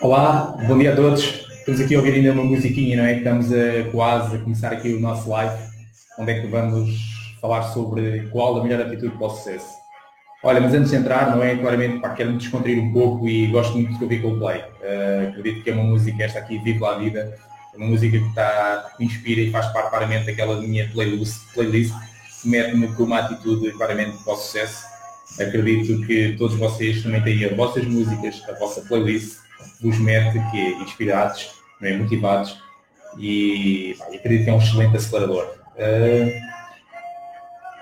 Olá, 0.00 0.56
bom 0.66 0.78
dia 0.78 0.92
a 0.92 0.96
todos. 0.96 1.22
Estamos 1.58 1.80
aqui 1.80 1.94
a 1.94 1.98
ouvir 1.98 2.14
ainda 2.14 2.32
uma 2.32 2.44
musiquinha, 2.44 2.96
não 2.96 3.04
é? 3.04 3.18
Estamos 3.18 3.52
a, 3.52 3.90
quase 3.90 4.36
a 4.36 4.38
começar 4.38 4.72
aqui 4.72 4.92
o 4.94 5.00
nosso 5.00 5.28
live, 5.28 5.54
onde 6.18 6.32
é 6.32 6.40
que 6.40 6.46
vamos 6.46 6.90
falar 7.40 7.62
sobre 7.62 8.28
qual 8.30 8.58
a 8.58 8.64
melhor 8.64 8.80
atitude 8.80 9.16
para 9.16 9.26
o 9.26 9.30
sucesso. 9.30 9.68
Olha, 10.42 10.60
mas 10.60 10.72
antes 10.74 10.90
de 10.90 10.96
entrar, 10.96 11.34
não 11.34 11.42
é? 11.42 11.56
Claramente, 11.56 12.00
pá, 12.00 12.10
quero-me 12.10 12.38
descontrair 12.38 12.78
um 12.78 12.92
pouco 12.92 13.28
e 13.28 13.48
gosto 13.48 13.74
muito 13.74 13.98
de 13.98 14.04
ouvir 14.04 14.22
Coldplay. 14.22 14.60
Uh, 14.60 15.28
acredito 15.28 15.62
que 15.62 15.70
é 15.70 15.72
uma 15.74 15.84
música, 15.84 16.24
esta 16.24 16.38
aqui, 16.38 16.58
Vive 16.58 16.78
lá 16.78 16.94
a 16.94 16.98
Vida, 16.98 17.36
é 17.74 17.76
uma 17.76 17.86
música 17.86 18.18
que, 18.18 18.28
está, 18.28 18.92
que 18.96 19.04
me 19.04 19.10
inspira 19.10 19.40
e 19.40 19.50
faz 19.50 19.66
parte 19.72 19.90
claramente 19.90 20.26
daquela 20.26 20.60
minha 20.60 20.88
playlist, 20.90 21.52
playlist 21.52 21.94
que 22.40 22.48
mete-me 22.48 22.88
com 22.94 23.02
uma 23.02 23.18
atitude 23.18 23.72
claramente 23.72 24.16
para 24.24 24.32
o 24.32 24.36
sucesso. 24.36 24.95
Acredito 25.40 26.06
que 26.06 26.34
todos 26.38 26.56
vocês 26.56 27.02
também 27.02 27.22
têm 27.22 27.44
as 27.44 27.56
vossas 27.56 27.84
músicas, 27.84 28.42
a 28.48 28.52
vossa 28.52 28.80
playlist, 28.82 29.36
vos 29.80 29.98
mete 29.98 30.38
que 30.50 30.58
é 30.58 30.70
inspirados, 30.82 31.50
é? 31.82 31.96
motivados 31.96 32.56
e 33.18 33.94
pá, 33.98 34.06
acredito 34.06 34.44
que 34.44 34.50
é 34.50 34.52
um 34.52 34.58
excelente 34.58 34.96
acelerador. 34.96 35.44
Uh, 35.76 36.32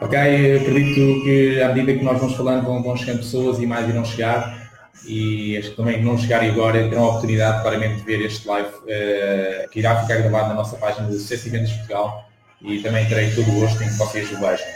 ok, 0.01 0.57
acredito 0.57 1.23
que 1.23 1.63
à 1.63 1.69
medida 1.69 1.99
que 1.99 2.05
nós 2.05 2.19
vamos 2.19 2.37
falando 2.37 2.65
vão, 2.65 2.83
vão 2.83 2.97
chegando 2.97 3.19
pessoas 3.19 3.59
e 3.61 3.67
mais 3.67 3.89
irão 3.89 4.05
chegar 4.05 4.65
e 5.07 5.57
as 5.57 5.69
que 5.69 5.77
também 5.77 6.03
não 6.03 6.17
chegarem 6.17 6.51
agora 6.51 6.89
terão 6.89 7.05
a 7.05 7.09
oportunidade 7.11 7.63
claramente 7.63 7.97
de 7.97 8.03
ver 8.03 8.25
este 8.25 8.47
live 8.49 8.69
uh, 8.69 9.71
que 9.71 9.79
irá 9.79 10.01
ficar 10.03 10.17
gravado 10.17 10.49
na 10.49 10.55
nossa 10.55 10.77
página 10.77 11.07
de 11.09 11.15
Sucesso 11.15 11.47
e 11.47 11.51
Vendas 11.51 11.73
Portugal 11.73 12.29
e 12.63 12.81
também 12.81 13.07
terei 13.07 13.31
todo 13.33 13.49
o 13.51 13.61
gosto 13.61 13.83
em 13.83 13.89
que 13.89 13.95
vocês 13.95 14.31
o 14.33 14.41
vejam. 14.41 14.67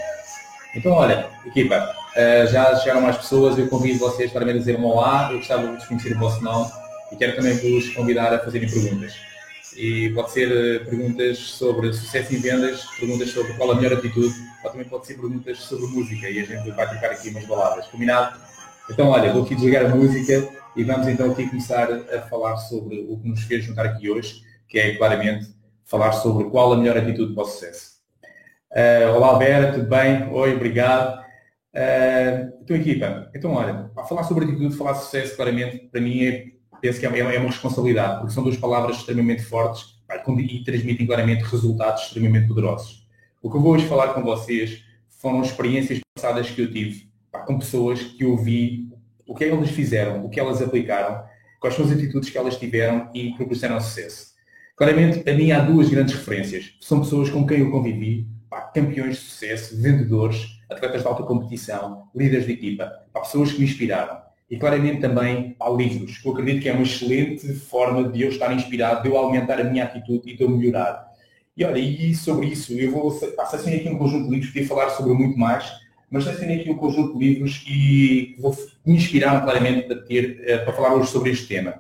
Então 0.74 0.92
olha, 0.92 1.26
equipa, 1.46 1.94
uh, 2.16 2.46
já 2.50 2.76
chegaram 2.76 3.00
mais 3.00 3.16
pessoas, 3.16 3.58
eu 3.58 3.68
convido 3.68 3.98
vocês 3.98 4.32
para 4.32 4.44
me 4.44 4.52
dizer 4.52 4.78
um 4.78 4.84
olá, 4.84 5.30
eu 5.30 5.38
gostava 5.38 5.76
de 5.76 5.86
conhecer 5.86 6.14
o 6.14 6.18
vosso 6.18 6.42
nome 6.42 6.70
e 7.12 7.16
quero 7.16 7.36
também 7.36 7.56
vos 7.56 7.90
convidar 7.94 8.32
a 8.32 8.38
fazerem 8.38 8.68
perguntas. 8.68 9.14
E 9.76 10.10
pode 10.10 10.32
ser 10.32 10.50
eh, 10.50 10.78
perguntas 10.80 11.38
sobre 11.38 11.92
sucesso 11.92 12.34
em 12.34 12.38
vendas, 12.38 12.84
perguntas 12.98 13.30
sobre 13.30 13.52
qual 13.52 13.70
a 13.70 13.74
melhor 13.76 13.92
atitude, 13.92 14.34
ou 14.64 14.70
também 14.70 14.88
pode 14.88 15.06
ser 15.06 15.14
perguntas 15.14 15.58
sobre 15.58 15.86
música 15.86 16.28
e 16.28 16.40
a 16.40 16.44
gente 16.44 16.70
vai 16.72 16.88
ficar 16.88 17.10
aqui 17.12 17.28
umas 17.28 17.44
baladas. 17.44 17.86
Combinado? 17.86 18.40
Então, 18.90 19.08
olha, 19.08 19.32
vou 19.32 19.42
aqui 19.42 19.54
desligar 19.54 19.86
a 19.86 19.94
música 19.94 20.48
e 20.74 20.82
vamos 20.82 21.06
então 21.06 21.30
aqui 21.30 21.46
começar 21.48 21.88
a 21.92 22.22
falar 22.22 22.56
sobre 22.56 23.06
o 23.08 23.18
que 23.18 23.28
nos 23.28 23.42
fez 23.42 23.64
juntar 23.64 23.86
aqui 23.86 24.10
hoje, 24.10 24.42
que 24.68 24.78
é 24.78 24.96
claramente 24.96 25.46
falar 25.84 26.12
sobre 26.12 26.50
qual 26.50 26.72
a 26.72 26.76
melhor 26.76 26.96
atitude 26.96 27.34
para 27.34 27.44
o 27.44 27.46
sucesso. 27.46 27.98
Uh, 28.72 29.16
olá 29.16 29.28
Alberto, 29.28 29.78
tudo 29.78 29.88
bem? 29.88 30.28
Oi, 30.32 30.54
obrigado. 30.54 31.27
Uh, 31.74 32.52
então 32.62 32.76
equipa, 32.76 33.30
então 33.34 33.52
olha, 33.52 33.90
falar 34.08 34.24
sobre 34.24 34.44
atitude, 34.44 34.74
falar 34.74 34.92
de 34.92 35.00
sucesso, 35.00 35.36
claramente, 35.36 35.88
para 35.90 36.00
mim 36.00 36.24
é 36.24 36.46
penso 36.80 37.00
que 37.00 37.06
é, 37.06 37.18
é 37.18 37.38
uma 37.38 37.48
responsabilidade, 37.48 38.18
porque 38.18 38.32
são 38.32 38.42
duas 38.42 38.56
palavras 38.56 38.98
extremamente 38.98 39.42
fortes 39.42 39.98
e 40.38 40.64
transmitem 40.64 41.06
claramente 41.06 41.42
resultados 41.42 42.04
extremamente 42.04 42.48
poderosos. 42.48 43.06
O 43.42 43.50
que 43.50 43.56
eu 43.56 43.60
vou 43.60 43.72
hoje 43.74 43.86
falar 43.86 44.14
com 44.14 44.22
vocês 44.22 44.84
foram 45.08 45.42
experiências 45.42 46.00
passadas 46.14 46.50
que 46.50 46.62
eu 46.62 46.70
tive 46.70 47.08
com 47.46 47.58
pessoas 47.58 48.02
que 48.02 48.24
eu 48.24 48.36
vi, 48.36 48.88
o 49.26 49.34
que 49.34 49.44
elas 49.44 49.70
fizeram, 49.70 50.24
o 50.24 50.28
que 50.28 50.40
elas 50.40 50.60
aplicaram, 50.62 51.24
quais 51.60 51.74
são 51.74 51.84
as 51.84 51.92
atitudes 51.92 52.30
que 52.30 52.38
elas 52.38 52.56
tiveram 52.56 53.10
e 53.14 53.32
proporcionaram 53.34 53.80
sucesso. 53.80 54.28
Claramente, 54.76 55.28
a 55.28 55.34
mim 55.34 55.50
há 55.50 55.60
duas 55.60 55.88
grandes 55.88 56.14
referências. 56.14 56.76
São 56.80 57.00
pessoas 57.00 57.30
com 57.30 57.46
quem 57.46 57.60
eu 57.60 57.70
convivi, 57.70 58.28
pá, 58.48 58.62
campeões 58.62 59.16
de 59.16 59.22
sucesso, 59.22 59.80
vendedores, 59.80 60.60
atletas 60.70 61.02
de 61.02 61.08
alta 61.08 61.22
competição, 61.22 62.08
líderes 62.14 62.46
de 62.46 62.52
equipa, 62.52 62.92
pá, 63.12 63.20
pessoas 63.20 63.52
que 63.52 63.58
me 63.58 63.64
inspiraram 63.64 64.28
e 64.50 64.56
claramente 64.56 65.00
também 65.00 65.54
há 65.60 65.68
livros, 65.68 66.18
que 66.18 66.26
eu 66.26 66.32
acredito 66.32 66.62
que 66.62 66.68
é 66.68 66.72
uma 66.72 66.82
excelente 66.82 67.52
forma 67.54 68.08
de 68.08 68.22
eu 68.22 68.30
estar 68.30 68.52
inspirado, 68.52 69.02
de 69.02 69.08
eu 69.08 69.16
aumentar 69.16 69.60
a 69.60 69.64
minha 69.64 69.84
atitude 69.84 70.30
e 70.30 70.36
de 70.36 70.42
eu 70.42 70.48
melhorar. 70.48 71.06
E 71.54 71.64
olha, 71.64 71.78
e 71.78 72.14
sobre 72.14 72.46
isso, 72.46 72.72
eu 72.72 72.90
vou 72.90 73.12
passar 73.36 73.58
aqui 73.58 73.88
um 73.88 73.98
conjunto 73.98 74.24
de 74.24 74.30
livros, 74.30 74.50
podia 74.50 74.66
falar 74.66 74.90
sobre 74.90 75.12
muito 75.12 75.38
mais, 75.38 75.70
mas 76.10 76.24
selecionei 76.24 76.60
aqui 76.60 76.70
um 76.70 76.78
conjunto 76.78 77.18
de 77.18 77.24
livros 77.26 77.62
e 77.68 78.36
vou 78.38 78.56
me 78.86 78.96
inspirar 78.96 79.42
claramente 79.42 79.86
para, 79.86 79.96
ter, 79.96 80.40
eh, 80.46 80.58
para 80.58 80.72
falar 80.72 80.94
hoje 80.94 81.10
sobre 81.10 81.30
este 81.30 81.46
tema. 81.46 81.74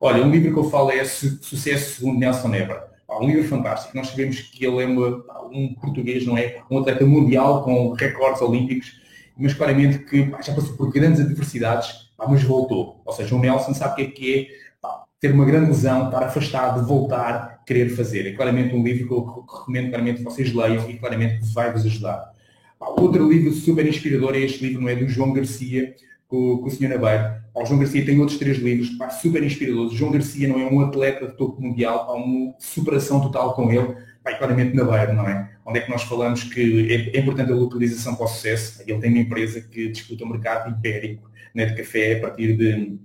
Olha, 0.00 0.24
um 0.24 0.30
livro 0.30 0.52
que 0.52 0.58
eu 0.58 0.70
falo 0.70 0.90
é 0.92 1.04
Sucesso 1.04 1.96
segundo 1.96 2.20
Nelson 2.20 2.48
Nebra. 2.48 2.92
Um 3.20 3.26
livro 3.26 3.44
fantástico. 3.44 3.96
Nós 3.96 4.08
sabemos 4.08 4.40
que 4.40 4.64
ele 4.64 4.82
é 4.82 4.86
uma, 4.86 5.24
um 5.52 5.74
português, 5.74 6.26
não 6.26 6.36
é? 6.36 6.60
Um 6.70 6.78
atleta 6.78 7.04
mundial 7.04 7.62
com 7.62 7.92
recordes 7.92 8.40
olímpicos, 8.42 9.00
mas 9.36 9.54
claramente 9.54 9.98
que 10.00 10.30
já 10.42 10.54
passou 10.54 10.76
por 10.76 10.92
grandes 10.92 11.20
adversidades 11.20 12.10
pá, 12.22 12.26
mas 12.28 12.42
voltou. 12.42 13.02
Ou 13.04 13.12
seja, 13.12 13.34
o 13.34 13.38
Nelson 13.38 13.74
sabe 13.74 13.92
o 13.92 13.96
que 13.96 14.02
é 14.02 14.06
que 14.06 14.34
é 14.34 14.46
pá, 14.80 15.04
ter 15.20 15.32
uma 15.32 15.44
grande 15.44 15.68
lesão, 15.68 16.06
estar 16.06 16.22
afastado, 16.22 16.86
voltar, 16.86 17.62
querer 17.66 17.90
fazer. 17.90 18.26
É 18.26 18.32
claramente 18.32 18.74
um 18.74 18.82
livro 18.82 19.06
que 19.06 19.14
eu 19.14 19.40
recomendo 19.40 19.90
claramente 19.90 20.18
que 20.18 20.24
vocês 20.24 20.52
leiam 20.54 20.88
e 20.88 20.98
claramente 20.98 21.44
vai-vos 21.52 21.84
ajudar. 21.84 22.32
Pá, 22.78 22.88
outro 22.88 23.30
livro 23.30 23.52
super 23.52 23.86
inspirador 23.86 24.34
é 24.34 24.40
este 24.40 24.64
livro, 24.64 24.82
não 24.82 24.88
é? 24.88 24.94
Do 24.94 25.08
João 25.08 25.32
Garcia, 25.32 25.94
com, 26.28 26.58
com 26.58 26.66
o 26.66 26.70
Sr. 26.70 26.88
Nabeiro. 26.88 27.42
O 27.54 27.66
João 27.66 27.78
Garcia 27.78 28.04
tem 28.04 28.18
outros 28.18 28.38
três 28.38 28.58
livros, 28.58 28.90
pá, 28.90 29.10
super 29.10 29.42
inspiradores. 29.42 29.92
O 29.92 29.96
João 29.96 30.12
Garcia 30.12 30.48
não 30.48 30.58
é 30.58 30.64
um 30.64 30.80
atleta 30.80 31.26
de 31.26 31.36
topo 31.36 31.60
mundial, 31.60 32.06
há 32.08 32.14
uma 32.14 32.54
superação 32.58 33.20
total 33.20 33.54
com 33.54 33.70
ele, 33.70 33.94
pá, 34.22 34.34
claramente 34.34 34.74
Nabeiro, 34.74 35.14
não 35.14 35.28
é? 35.28 35.50
Onde 35.64 35.78
é 35.78 35.82
que 35.82 35.90
nós 35.90 36.02
falamos 36.02 36.44
que 36.44 36.92
é, 36.92 37.16
é 37.16 37.20
importante 37.20 37.52
a 37.52 37.54
localização 37.54 38.14
para 38.14 38.24
o 38.24 38.28
sucesso. 38.28 38.82
Ele 38.86 38.98
tem 38.98 39.10
uma 39.10 39.20
empresa 39.20 39.60
que 39.60 39.88
disputa 39.88 40.24
o 40.24 40.28
mercado 40.28 40.70
ibérico 40.70 41.30
né, 41.54 41.66
de 41.66 41.76
café 41.76 42.16
a 42.16 42.20
partir 42.20 42.56
de, 42.56 42.98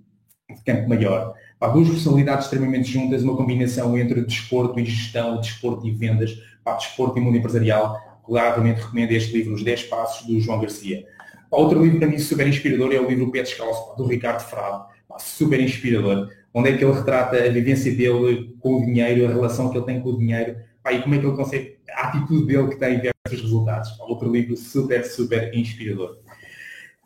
de 0.56 0.64
Campo 0.66 0.90
Maior. 0.90 1.36
Há 1.60 1.68
duas 1.68 1.90
personalidades 1.90 2.46
extremamente 2.46 2.92
juntas, 2.92 3.24
uma 3.24 3.36
combinação 3.36 3.98
entre 3.98 4.22
desporto 4.22 4.80
e 4.80 4.86
gestão, 4.86 5.40
desporto 5.40 5.88
e 5.88 5.92
vendas, 5.92 6.38
desporto 6.66 7.18
e 7.18 7.22
mundo 7.22 7.38
empresarial. 7.38 8.00
Claramente 8.26 8.82
recomendo 8.82 9.12
este 9.12 9.36
livro, 9.36 9.54
Os 9.54 9.64
10 9.64 9.84
Passos, 9.84 10.28
do 10.28 10.40
João 10.40 10.60
Garcia. 10.60 11.06
Outro 11.50 11.82
livro 11.82 12.00
para 12.00 12.10
mim 12.10 12.20
super 12.20 12.48
inspirador 12.48 12.94
é 12.94 13.00
o 13.00 13.08
livro 13.08 13.32
Pé 13.32 13.42
Descalço, 13.42 13.96
do 13.96 14.06
Ricardo 14.06 14.42
Frado. 14.42 14.86
Super 15.18 15.60
inspirador. 15.60 16.30
Onde 16.54 16.70
é 16.70 16.78
que 16.78 16.84
ele 16.84 16.94
retrata 16.94 17.38
a 17.38 17.50
vivência 17.50 17.92
dele 17.96 18.56
com 18.60 18.76
o 18.76 18.86
dinheiro, 18.86 19.26
a 19.26 19.30
relação 19.30 19.70
que 19.70 19.78
ele 19.78 19.86
tem 19.86 20.02
com 20.02 20.10
o 20.10 20.18
dinheiro, 20.18 20.58
e 20.92 21.02
como 21.02 21.16
é 21.16 21.20
que 21.20 21.26
ele 21.26 21.36
consegue, 21.36 21.78
a 21.94 22.08
atitude 22.08 22.46
dele 22.46 22.68
que 22.70 22.76
tem 22.78 23.00
versus 23.00 23.42
resultados. 23.42 24.00
Outro 24.00 24.32
livro 24.32 24.56
super, 24.56 25.04
super 25.06 25.54
inspirador. 25.54 26.18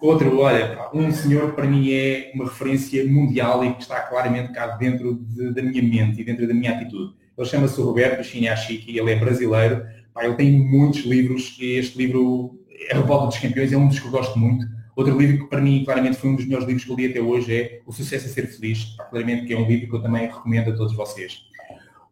Outro, 0.02 0.40
olha, 0.40 0.90
um 0.94 1.12
senhor 1.12 1.54
para 1.54 1.68
mim 1.68 1.94
é 1.94 2.32
uma 2.34 2.46
referência 2.46 3.06
mundial 3.08 3.64
e 3.64 3.74
que 3.76 3.84
está 3.84 4.00
claramente 4.02 4.52
cá 4.52 4.68
dentro 4.68 5.14
de, 5.14 5.54
da 5.54 5.62
minha 5.62 5.84
mente 5.84 6.22
e 6.22 6.24
dentro 6.24 6.48
da 6.48 6.54
minha 6.56 6.72
atitude. 6.72 7.14
Ele 7.38 7.48
chama-se 7.48 7.80
Roberto 7.80 8.24
Chiniachiki, 8.24 8.98
ele 8.98 9.12
é 9.12 9.16
brasileiro, 9.16 9.86
pá, 10.12 10.26
ele 10.26 10.34
tem 10.34 10.52
muitos 10.52 11.02
livros, 11.02 11.56
este 11.62 12.00
livro, 12.00 12.60
A 12.92 12.96
Revolta 12.96 13.28
dos 13.28 13.38
Campeões, 13.38 13.72
é 13.72 13.78
um 13.78 13.88
dos 13.88 14.00
que 14.00 14.08
eu 14.08 14.12
gosto 14.12 14.40
muito. 14.40 14.66
Outro 14.96 15.18
livro 15.18 15.44
que 15.44 15.50
para 15.50 15.62
mim 15.62 15.84
claramente 15.86 16.18
foi 16.18 16.32
um 16.32 16.36
dos 16.36 16.46
melhores 16.46 16.66
livros 16.66 16.84
que 16.84 16.92
eu 16.92 16.96
li 16.96 17.06
até 17.06 17.22
hoje 17.22 17.56
é 17.56 17.82
O 17.86 17.92
Sucesso 17.92 18.26
a 18.26 18.30
Ser 18.30 18.48
Feliz, 18.48 18.84
pá, 18.98 19.04
claramente 19.06 19.46
que 19.46 19.54
é 19.54 19.58
um 19.58 19.68
livro 19.68 19.88
que 19.88 19.96
eu 19.96 20.02
também 20.02 20.26
recomendo 20.26 20.72
a 20.72 20.76
todos 20.76 20.96
vocês. 20.96 21.44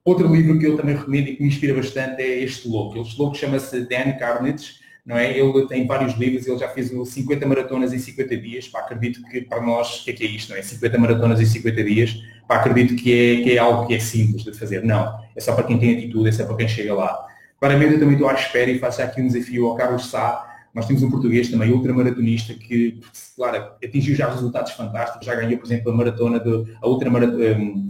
Outro 0.04 0.34
livro 0.34 0.58
que 0.58 0.66
eu 0.66 0.78
também 0.78 0.96
recomendo 0.96 1.28
e 1.28 1.36
que 1.36 1.42
me 1.42 1.50
inspira 1.50 1.74
bastante 1.74 2.22
é 2.22 2.44
este 2.44 2.68
louco. 2.68 3.00
Este 3.00 3.20
louco 3.20 3.36
chama-se 3.36 3.82
Dan 3.82 4.14
Carnage, 4.18 4.76
não 5.06 5.18
é? 5.18 5.38
Ele 5.38 5.68
tem 5.68 5.86
vários 5.86 6.14
livros, 6.16 6.48
ele 6.48 6.58
já 6.58 6.70
fez 6.70 6.90
50 6.90 7.46
maratonas 7.46 7.94
em 7.94 8.00
50 8.00 8.38
dias, 8.38 8.68
pá, 8.68 8.80
acredito 8.80 9.22
que 9.24 9.42
para 9.42 9.62
nós, 9.62 10.02
o 10.02 10.06
que 10.06 10.12
é 10.12 10.14
que 10.14 10.24
é 10.24 10.28
isto, 10.28 10.50
não 10.50 10.58
é? 10.58 10.62
50 10.62 10.98
maratonas 10.98 11.42
em 11.42 11.46
50 11.46 11.84
dias, 11.84 12.22
pá, 12.48 12.58
acredito 12.58 12.96
que 12.96 13.12
é, 13.12 13.44
que 13.44 13.52
é 13.54 13.58
algo 13.58 13.88
que 13.88 13.96
é 13.96 14.00
simples 14.00 14.44
de 14.44 14.54
fazer. 14.54 14.84
Não, 14.84 15.20
é 15.36 15.40
só 15.40 15.54
para 15.54 15.64
quem 15.64 15.80
tem 15.80 15.98
atitude, 15.98 16.30
é 16.30 16.32
só 16.32 16.46
para 16.46 16.56
quem 16.56 16.68
chega 16.68 16.94
lá. 16.94 17.28
Claramente 17.60 17.94
eu 17.94 18.00
também 18.00 18.14
estou 18.14 18.30
à 18.30 18.34
espera 18.34 18.70
e 18.70 18.80
faço 18.80 19.02
aqui 19.02 19.22
um 19.22 19.28
desafio 19.28 19.68
ao 19.68 19.76
Carlos 19.76 20.10
Sá, 20.10 20.46
nós 20.74 20.86
temos 20.86 21.02
um 21.02 21.10
português 21.10 21.50
também, 21.50 21.72
ultramaratonista, 21.72 22.54
que, 22.54 23.00
claro, 23.36 23.72
atingiu 23.84 24.16
já 24.16 24.30
resultados 24.30 24.72
fantásticos, 24.74 25.26
já 25.26 25.36
ganhou, 25.36 25.58
por 25.58 25.66
exemplo, 25.66 25.92
a 25.92 25.96
maratona, 25.96 26.40
de, 26.40 26.78
a 26.82 26.88
ultramaratona, 26.88 27.58
hum, 27.58 27.88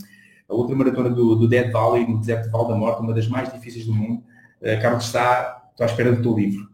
a 0.49 0.55
ultramaratona 0.55 1.09
do, 1.09 1.35
do 1.35 1.47
Dead 1.47 1.71
Valley, 1.71 2.07
no 2.07 2.19
deserto 2.19 2.45
de 2.45 2.49
Val 2.49 2.67
da 2.67 2.75
Morte, 2.75 3.01
uma 3.01 3.13
das 3.13 3.27
mais 3.27 3.51
difíceis 3.51 3.85
do 3.85 3.93
mundo. 3.93 4.23
Uh, 4.61 4.81
Carlos 4.81 5.05
Sá, 5.05 5.63
estou 5.71 5.85
à 5.85 5.89
espera 5.89 6.11
do 6.11 6.21
teu 6.21 6.35
livro. 6.35 6.67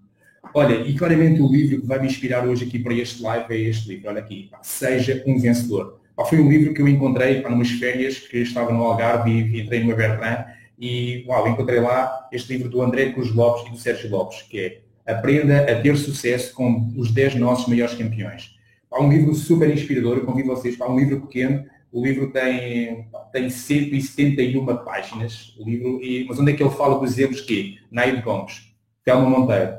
Olha, 0.53 0.75
e 0.75 0.95
claramente 0.95 1.41
o 1.41 1.47
livro 1.47 1.81
que 1.81 1.87
vai 1.87 1.99
me 1.99 2.07
inspirar 2.07 2.47
hoje 2.47 2.65
aqui 2.65 2.79
para 2.79 2.93
este 2.93 3.21
live 3.21 3.45
é 3.49 3.69
este 3.69 3.89
livro. 3.89 4.09
Olha 4.09 4.19
aqui, 4.19 4.47
pá, 4.49 4.59
Seja 4.61 5.21
um 5.27 5.37
Vencedor. 5.37 5.99
Pá, 6.15 6.23
foi 6.23 6.39
um 6.39 6.49
livro 6.49 6.73
que 6.73 6.81
eu 6.81 6.87
encontrei 6.87 7.41
para 7.41 7.53
umas 7.53 7.69
férias 7.71 8.19
que 8.19 8.37
estava 8.37 8.71
no 8.71 8.81
Algarve 8.83 9.31
e 9.31 9.61
entrei 9.61 9.83
no 9.83 9.95
Bertrand 9.95 10.45
e 10.79 11.25
uau, 11.27 11.47
encontrei 11.47 11.79
lá 11.79 12.27
este 12.31 12.53
livro 12.53 12.69
do 12.69 12.81
André 12.81 13.11
Cruz 13.11 13.33
Lopes 13.33 13.67
e 13.67 13.71
do 13.71 13.77
Sérgio 13.77 14.09
Lopes, 14.09 14.41
que 14.43 14.59
é 14.59 14.85
Aprenda 15.05 15.71
a 15.71 15.81
ter 15.81 15.95
sucesso 15.97 16.51
com 16.55 16.91
os 16.97 17.11
10 17.11 17.35
nossos 17.35 17.67
maiores 17.67 17.93
campeões. 17.93 18.55
Pá, 18.89 18.99
um 18.99 19.09
livro 19.09 19.35
super 19.35 19.69
inspirador, 19.69 20.17
eu 20.17 20.25
convido 20.25 20.47
vocês 20.47 20.75
para 20.75 20.91
um 20.91 20.97
livro 20.97 21.21
pequeno, 21.21 21.63
o 21.91 22.03
livro 22.03 22.31
tem, 22.31 23.07
tem 23.35 23.49
171 23.49 24.65
páginas, 24.85 25.53
o 25.59 25.65
livro, 25.65 26.01
e, 26.01 26.23
mas 26.25 26.39
onde 26.39 26.53
é 26.53 26.55
que 26.55 26.63
ele 26.63 26.69
fala 26.69 26.97
dos 26.97 27.11
exemplos 27.11 27.41
que? 27.41 27.77
Naide 27.91 28.21
Gomes, 28.21 28.73
Telmo 29.03 29.29
Monteiro, 29.29 29.73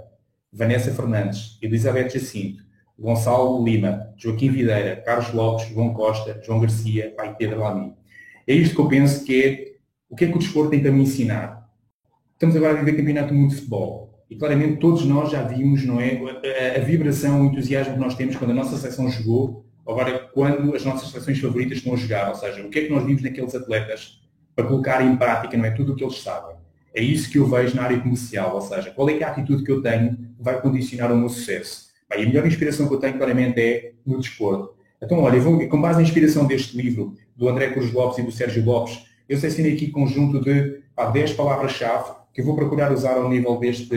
Vanessa 0.52 0.92
Fernandes, 0.92 1.58
Elizabeth 1.62 2.10
Jacinto, 2.10 2.62
Gonçalo 2.98 3.64
Lima, 3.64 4.12
Joaquim 4.18 4.50
Videira, 4.50 4.96
Carlos 4.96 5.32
Lopes, 5.32 5.68
João 5.70 5.94
Costa, 5.94 6.38
João 6.44 6.60
Garcia, 6.60 7.14
Pai 7.16 7.34
Pedro 7.34 7.60
Lamy. 7.60 7.94
É 8.46 8.52
isto 8.52 8.74
que 8.74 8.80
eu 8.82 8.88
penso 8.88 9.24
que 9.24 9.42
é 9.42 9.76
o 10.10 10.14
que 10.14 10.26
é 10.26 10.28
que 10.28 10.36
o 10.36 10.38
desporto 10.38 10.72
tem 10.72 10.82
para 10.82 10.92
me 10.92 11.02
ensinar. 11.02 11.66
Estamos 12.34 12.54
agora 12.56 12.74
a 12.74 12.82
viver 12.82 12.98
campeonato 12.98 13.28
do 13.28 13.34
mundo 13.34 13.48
de 13.48 13.56
futebol 13.56 14.22
e 14.28 14.36
claramente 14.36 14.80
todos 14.80 15.02
nós 15.06 15.30
já 15.30 15.42
vimos, 15.42 15.82
não 15.82 15.98
é, 15.98 16.20
a, 16.74 16.76
a 16.76 16.84
vibração, 16.84 17.40
o 17.40 17.46
entusiasmo 17.46 17.94
que 17.94 18.00
nós 18.00 18.14
temos 18.14 18.36
quando 18.36 18.50
a 18.50 18.54
nossa 18.54 18.76
seleção 18.76 19.08
jogou, 19.08 19.65
agora 19.92 20.18
quando 20.32 20.74
as 20.74 20.84
nossas 20.84 21.10
seleções 21.10 21.38
favoritas 21.38 21.78
estão 21.78 21.94
a 21.94 21.96
jogar, 21.96 22.28
ou 22.28 22.34
seja, 22.34 22.62
o 22.62 22.70
que 22.70 22.78
é 22.78 22.84
que 22.84 22.92
nós 22.92 23.04
vimos 23.04 23.22
naqueles 23.22 23.54
atletas 23.54 24.20
para 24.54 24.66
colocar 24.66 25.04
em 25.04 25.16
prática, 25.16 25.56
não 25.56 25.64
é, 25.64 25.70
tudo 25.70 25.92
o 25.92 25.96
que 25.96 26.02
eles 26.02 26.18
sabem. 26.22 26.56
É 26.94 27.02
isso 27.02 27.30
que 27.30 27.38
eu 27.38 27.46
vejo 27.46 27.76
na 27.76 27.82
área 27.82 28.00
comercial, 28.00 28.54
ou 28.54 28.60
seja, 28.62 28.90
qual 28.90 29.08
é, 29.10 29.18
é 29.18 29.24
a 29.24 29.28
atitude 29.28 29.62
que 29.62 29.70
eu 29.70 29.82
tenho 29.82 30.16
que 30.16 30.42
vai 30.42 30.60
condicionar 30.60 31.12
o 31.12 31.16
meu 31.16 31.28
sucesso. 31.28 31.86
Bem, 32.08 32.24
a 32.24 32.26
melhor 32.26 32.46
inspiração 32.46 32.88
que 32.88 32.94
eu 32.94 32.98
tenho 32.98 33.18
claramente 33.18 33.60
é 33.60 33.92
no 34.04 34.18
desporto. 34.18 34.74
Então, 35.02 35.18
olha, 35.20 35.38
vou, 35.38 35.68
com 35.68 35.80
base 35.80 35.98
na 35.98 36.02
inspiração 36.02 36.46
deste 36.46 36.76
livro, 36.76 37.14
do 37.36 37.48
André 37.48 37.70
Cruz 37.70 37.92
Lopes 37.92 38.18
e 38.18 38.22
do 38.22 38.32
Sérgio 38.32 38.64
Lopes, 38.64 39.04
eu 39.28 39.36
selecionei 39.38 39.74
aqui 39.74 39.88
conjunto 39.88 40.40
de 40.40 40.80
pá, 40.94 41.10
10 41.10 41.34
palavras-chave 41.34 42.14
que 42.32 42.40
eu 42.40 42.44
vou 42.44 42.56
procurar 42.56 42.92
usar 42.92 43.14
ao 43.14 43.28
nível 43.28 43.58
deste, 43.58 43.88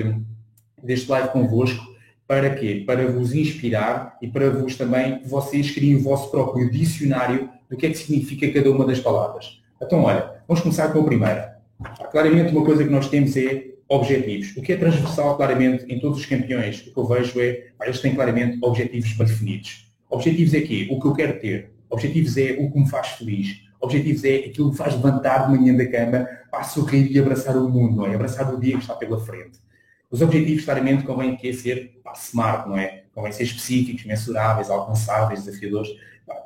deste 0.83 1.09
live 1.09 1.29
convosco. 1.29 1.88
Para 2.29 2.51
quê? 2.51 2.83
Para 2.85 3.07
vos 3.07 3.33
inspirar 3.33 4.15
e 4.21 4.27
para 4.27 4.51
vos 4.51 4.75
também, 4.75 5.19
vocês 5.25 5.71
criem 5.71 5.95
o 5.95 6.03
vosso 6.03 6.29
próprio 6.29 6.69
dicionário 6.69 7.49
do 7.67 7.75
que 7.75 7.87
é 7.87 7.89
que 7.89 7.97
significa 7.97 8.47
cada 8.51 8.69
uma 8.69 8.85
das 8.85 8.99
palavras. 8.99 9.59
Então, 9.81 10.03
olha, 10.03 10.35
vamos 10.47 10.61
começar 10.61 10.89
com 10.89 10.99
a 10.99 11.03
primeira. 11.03 11.57
Claramente, 12.11 12.55
uma 12.55 12.63
coisa 12.63 12.83
que 12.83 12.89
nós 12.91 13.09
temos 13.09 13.35
é 13.35 13.69
objetivos. 13.87 14.55
O 14.55 14.61
que 14.61 14.73
é 14.73 14.77
transversal, 14.77 15.35
claramente, 15.37 15.91
em 15.91 15.99
todos 15.99 16.19
os 16.19 16.25
campeões, 16.27 16.85
o 16.85 16.93
que 16.93 16.99
eu 16.99 17.07
vejo 17.07 17.41
é, 17.41 17.69
eles 17.81 17.99
têm 17.99 18.13
claramente 18.13 18.59
objetivos 18.61 19.17
definidos. 19.17 19.91
Objetivos 20.07 20.53
é 20.53 20.61
quê? 20.61 20.87
O 20.91 20.99
que 21.01 21.07
eu 21.07 21.13
quero 21.15 21.39
ter. 21.39 21.71
Objetivos 21.89 22.37
é 22.37 22.57
o 22.59 22.71
que 22.71 22.79
me 22.79 22.87
faz 22.87 23.07
feliz. 23.07 23.59
Objetivos 23.81 24.23
é 24.23 24.35
aquilo 24.35 24.67
que 24.67 24.73
me 24.73 24.77
faz 24.77 24.93
levantar 24.93 25.47
de 25.47 25.57
manhã 25.57 25.75
da 25.75 25.87
cama 25.87 26.27
para 26.51 26.61
sorrir 26.61 27.11
e 27.11 27.17
abraçar 27.17 27.57
o 27.57 27.67
mundo, 27.67 28.05
é? 28.05 28.13
Abraçar 28.13 28.53
o 28.53 28.59
dia 28.59 28.73
que 28.73 28.81
está 28.81 28.93
pela 28.93 29.19
frente. 29.19 29.57
Os 30.11 30.21
objetivos, 30.21 30.65
claramente, 30.65 31.03
convém 31.03 31.35
que 31.35 31.49
é 31.49 31.53
ser 31.53 31.91
smart, 32.15 32.67
não 32.67 32.77
é? 32.77 33.03
Convém 33.13 33.31
ser 33.31 33.43
específicos, 33.43 34.05
mensuráveis, 34.05 34.69
alcançáveis, 34.69 35.43
desafiadores. 35.43 35.89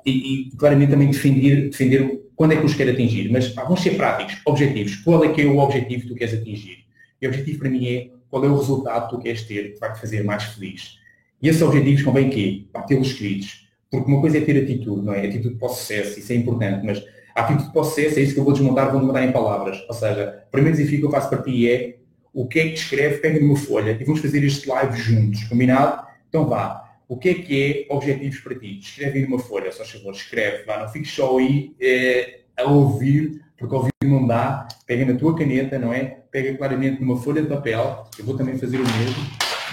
E, 0.05 0.11
e, 0.11 0.51
claramente 0.57 0.91
também 0.91 1.09
defender, 1.09 1.69
defender 1.69 2.23
quando 2.35 2.53
é 2.53 2.57
que 2.57 2.65
os 2.65 2.73
quero 2.73 2.91
atingir. 2.91 3.31
Mas 3.31 3.49
pá, 3.49 3.63
vamos 3.63 3.81
ser 3.81 3.95
práticos, 3.95 4.41
objetivos. 4.45 4.97
Qual 4.97 5.23
é 5.23 5.31
que 5.31 5.41
é 5.41 5.45
o 5.45 5.57
objetivo 5.57 6.03
que 6.03 6.07
tu 6.09 6.15
queres 6.15 6.33
atingir? 6.33 6.85
E 7.21 7.25
o 7.25 7.29
objetivo 7.29 7.59
para 7.59 7.69
mim 7.69 7.87
é 7.87 8.09
qual 8.29 8.43
é 8.43 8.47
o 8.47 8.57
resultado 8.57 9.09
que 9.09 9.15
tu 9.15 9.21
queres 9.21 9.43
ter 9.43 9.73
que 9.73 9.79
vai 9.79 9.93
te 9.93 9.99
fazer 9.99 10.23
mais 10.23 10.43
feliz. 10.43 10.97
E 11.41 11.47
esses 11.47 11.61
objetivos 11.61 12.01
convém 12.01 12.29
que 12.29 12.67
tê-los 12.87 13.09
escritos. 13.09 13.67
Porque 13.89 14.11
uma 14.11 14.19
coisa 14.19 14.39
é 14.39 14.41
ter 14.41 14.63
atitude, 14.63 15.05
não 15.05 15.13
é? 15.13 15.27
Atitude 15.27 15.55
para 15.55 15.67
o 15.67 15.69
sucesso, 15.69 16.19
isso 16.19 16.33
é 16.33 16.35
importante, 16.35 16.83
mas 16.83 17.03
a 17.35 17.41
atitude 17.41 17.71
para 17.71 17.81
o 17.81 17.83
sucesso 17.83 18.17
é 18.17 18.23
isso 18.23 18.33
que 18.33 18.39
eu 18.39 18.43
vou 18.43 18.53
desmontar, 18.53 18.89
vou 18.89 18.99
desmontar 18.99 19.23
em 19.23 19.31
palavras. 19.31 19.77
Ou 19.87 19.93
seja, 19.93 20.43
o 20.47 20.51
primeiro 20.51 20.75
desafio 20.75 20.99
que 20.99 21.05
eu 21.05 21.11
faço 21.11 21.29
para 21.29 21.43
ti 21.43 21.69
é 21.69 21.97
o 22.33 22.47
que 22.47 22.59
é 22.59 22.63
que 22.63 22.73
te 22.73 22.83
escreve, 22.83 23.17
pega 23.17 23.39
numa 23.39 23.55
folha 23.55 23.91
e 23.91 24.03
vamos 24.03 24.21
fazer 24.21 24.43
este 24.43 24.67
live 24.67 24.97
juntos, 24.97 25.43
combinado? 25.43 26.07
Então 26.27 26.47
vá. 26.47 26.81
O 27.07 27.17
que 27.17 27.29
é 27.29 27.33
que 27.35 27.87
é 27.89 27.93
objetivos 27.93 28.39
para 28.39 28.57
ti? 28.57 28.79
Escreve 28.79 29.21
numa 29.21 29.37
folha, 29.37 29.71
só 29.71 29.85
favor, 29.85 30.13
escreve, 30.13 30.63
vá, 30.63 30.79
não 30.79 30.87
fiques 30.87 31.11
só 31.11 31.37
aí 31.37 31.75
é, 31.79 32.39
a 32.57 32.63
ouvir, 32.63 33.43
porque 33.57 33.75
ouvir 33.75 33.91
não 34.03 34.25
dá, 34.25 34.67
pega 34.87 35.05
na 35.05 35.17
tua 35.17 35.35
caneta, 35.35 35.77
não 35.77 35.93
é? 35.93 36.23
Pega 36.31 36.57
claramente 36.57 37.01
numa 37.01 37.17
folha 37.17 37.41
de 37.41 37.49
papel, 37.49 38.09
eu 38.17 38.25
vou 38.25 38.35
também 38.35 38.57
fazer 38.57 38.77
o 38.77 38.83
mesmo, 38.83 39.23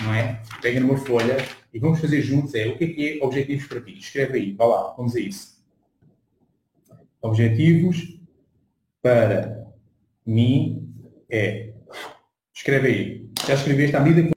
não 0.02 0.12
é? 0.12 0.42
Pega 0.60 0.80
numa 0.80 0.98
folha 0.98 1.36
e 1.72 1.78
vamos 1.78 2.00
fazer 2.00 2.20
juntos, 2.20 2.54
é, 2.54 2.66
o 2.66 2.76
que 2.76 2.84
é 2.84 2.88
que 2.88 3.08
é 3.08 3.24
objetivos 3.24 3.66
para 3.66 3.80
ti? 3.80 3.98
Escreve 3.98 4.38
aí, 4.38 4.52
vá 4.52 4.66
lá, 4.66 4.94
vamos 4.96 5.16
a 5.16 5.20
isso. 5.20 5.58
Objetivos 7.22 8.18
para 9.00 9.66
mim 10.26 10.92
é. 11.30 11.69
Escreve 12.54 12.88
aí. 12.88 13.30
Já 13.46 13.54
escreveste 13.54 13.96
à 13.96 14.00
medida 14.00 14.28
que 14.28 14.34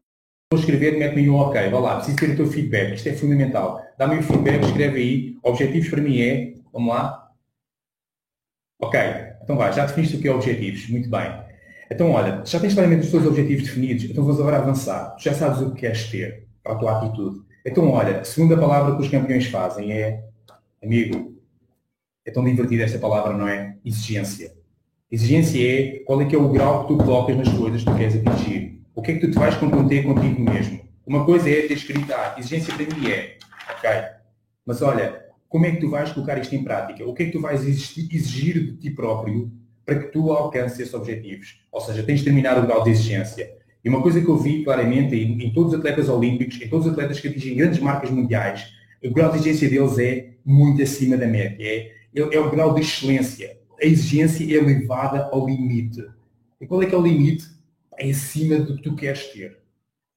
vou 0.51 0.59
escrever, 0.59 0.97
mete-me 0.97 1.29
um 1.29 1.35
ok, 1.35 1.69
vá 1.69 1.79
lá, 1.79 1.95
preciso 1.97 2.17
ter 2.17 2.29
o 2.31 2.35
teu 2.35 2.47
feedback, 2.47 2.93
isto 2.93 3.09
é 3.09 3.13
fundamental. 3.13 3.81
Dá-me 3.97 4.19
o 4.19 4.23
feedback, 4.23 4.63
escreve 4.63 4.99
aí. 4.99 5.37
Objetivos 5.43 5.89
para 5.89 6.01
mim 6.01 6.21
é, 6.21 6.53
vamos 6.71 6.93
lá. 6.93 7.31
Ok, 8.81 8.99
então 9.41 9.55
vai, 9.55 9.71
já 9.73 9.85
definiste 9.85 10.17
o 10.17 10.21
que 10.21 10.27
é 10.27 10.33
objetivos, 10.33 10.87
muito 10.89 11.09
bem. 11.09 11.43
Então 11.89 12.11
olha, 12.11 12.43
já 12.45 12.59
tens 12.59 12.73
claramente 12.73 13.05
os 13.05 13.11
teus 13.11 13.25
objetivos 13.25 13.63
definidos, 13.63 14.03
então 14.05 14.23
vamos 14.23 14.39
agora 14.39 14.57
avançar. 14.57 15.15
Já 15.19 15.33
sabes 15.33 15.61
o 15.61 15.71
que 15.71 15.81
queres 15.81 16.09
ter 16.09 16.47
para 16.61 16.73
a 16.73 16.75
tua 16.75 16.97
atitude. 16.97 17.41
Então 17.65 17.89
olha, 17.89 18.21
a 18.21 18.23
segunda 18.23 18.57
palavra 18.57 18.95
que 18.95 19.01
os 19.01 19.09
campeões 19.09 19.47
fazem 19.47 19.91
é, 19.93 20.23
amigo, 20.83 21.33
é 22.25 22.31
tão 22.31 22.43
divertida 22.43 22.83
esta 22.83 22.99
palavra, 22.99 23.33
não 23.35 23.47
é? 23.47 23.77
Exigência. 23.85 24.53
Exigência 25.13 25.61
é 25.61 25.99
qual 25.99 26.19
é 26.23 26.25
que 26.25 26.35
é 26.35 26.39
o 26.39 26.49
grau 26.49 26.81
que 26.81 26.87
tu 26.87 26.97
colocas 26.97 27.37
nas 27.37 27.49
coisas 27.49 27.83
que 27.83 27.91
tu 27.91 27.95
queres 27.95 28.15
atingir. 28.15 28.81
O 28.95 29.01
que 29.03 29.11
é 29.11 29.13
que 29.13 29.19
tu 29.19 29.29
te 29.29 29.37
vais 29.37 29.55
comprometer 29.55 30.03
contigo 30.03 30.41
mesmo? 30.41 30.79
Uma 31.05 31.23
coisa 31.23 31.47
é 31.51 31.67
ter 31.67 31.75
escrito, 31.75 32.11
ah, 32.11 32.33
exigência 32.35 32.73
para 32.73 32.83
mim 32.83 33.07
é, 33.11 33.37
ok, 33.69 33.89
mas 34.65 34.81
olha, 34.81 35.23
como 35.47 35.67
é 35.67 35.71
que 35.71 35.81
tu 35.81 35.91
vais 35.91 36.11
colocar 36.11 36.39
isto 36.39 36.55
em 36.55 36.63
prática? 36.63 37.05
O 37.05 37.13
que 37.13 37.21
é 37.21 37.25
que 37.27 37.31
tu 37.31 37.39
vais 37.39 37.63
exigir 37.63 38.55
de 38.55 38.77
ti 38.77 38.89
próprio 38.89 39.51
para 39.85 39.99
que 39.99 40.07
tu 40.07 40.33
alcances 40.33 40.79
esses 40.79 40.95
objetivos? 40.95 41.63
Ou 41.71 41.79
seja, 41.79 42.01
tens 42.01 42.21
de 42.21 42.25
terminar 42.25 42.57
o 42.57 42.65
grau 42.65 42.83
de 42.83 42.89
exigência. 42.89 43.51
E 43.85 43.89
uma 43.89 44.01
coisa 44.01 44.19
que 44.19 44.27
eu 44.27 44.37
vi 44.37 44.63
claramente 44.63 45.13
em, 45.13 45.45
em 45.45 45.53
todos 45.53 45.73
os 45.73 45.79
atletas 45.79 46.09
olímpicos, 46.09 46.59
em 46.59 46.67
todos 46.67 46.87
os 46.87 46.91
atletas 46.91 47.19
que 47.19 47.27
atingem 47.27 47.55
grandes 47.55 47.77
marcas 47.77 48.09
mundiais, 48.09 48.65
o 49.05 49.11
grau 49.11 49.29
de 49.29 49.37
exigência 49.37 49.69
deles 49.69 49.99
é 49.99 50.31
muito 50.43 50.81
acima 50.81 51.15
da 51.15 51.27
média. 51.27 51.63
É, 51.63 51.91
é, 52.15 52.35
é 52.35 52.39
o 52.39 52.49
grau 52.49 52.73
de 52.73 52.81
excelência. 52.81 53.61
A 53.83 53.85
exigência 53.85 54.45
é 54.45 54.61
levada 54.61 55.25
ao 55.29 55.45
limite. 55.45 56.01
E 56.61 56.65
qual 56.65 56.81
é 56.81 56.85
que 56.85 56.95
é 56.95 56.97
o 56.97 57.01
limite? 57.01 57.45
É 57.97 58.09
acima 58.09 58.57
do 58.57 58.77
que 58.77 58.81
tu 58.81 58.95
queres 58.95 59.27
ter. 59.33 59.57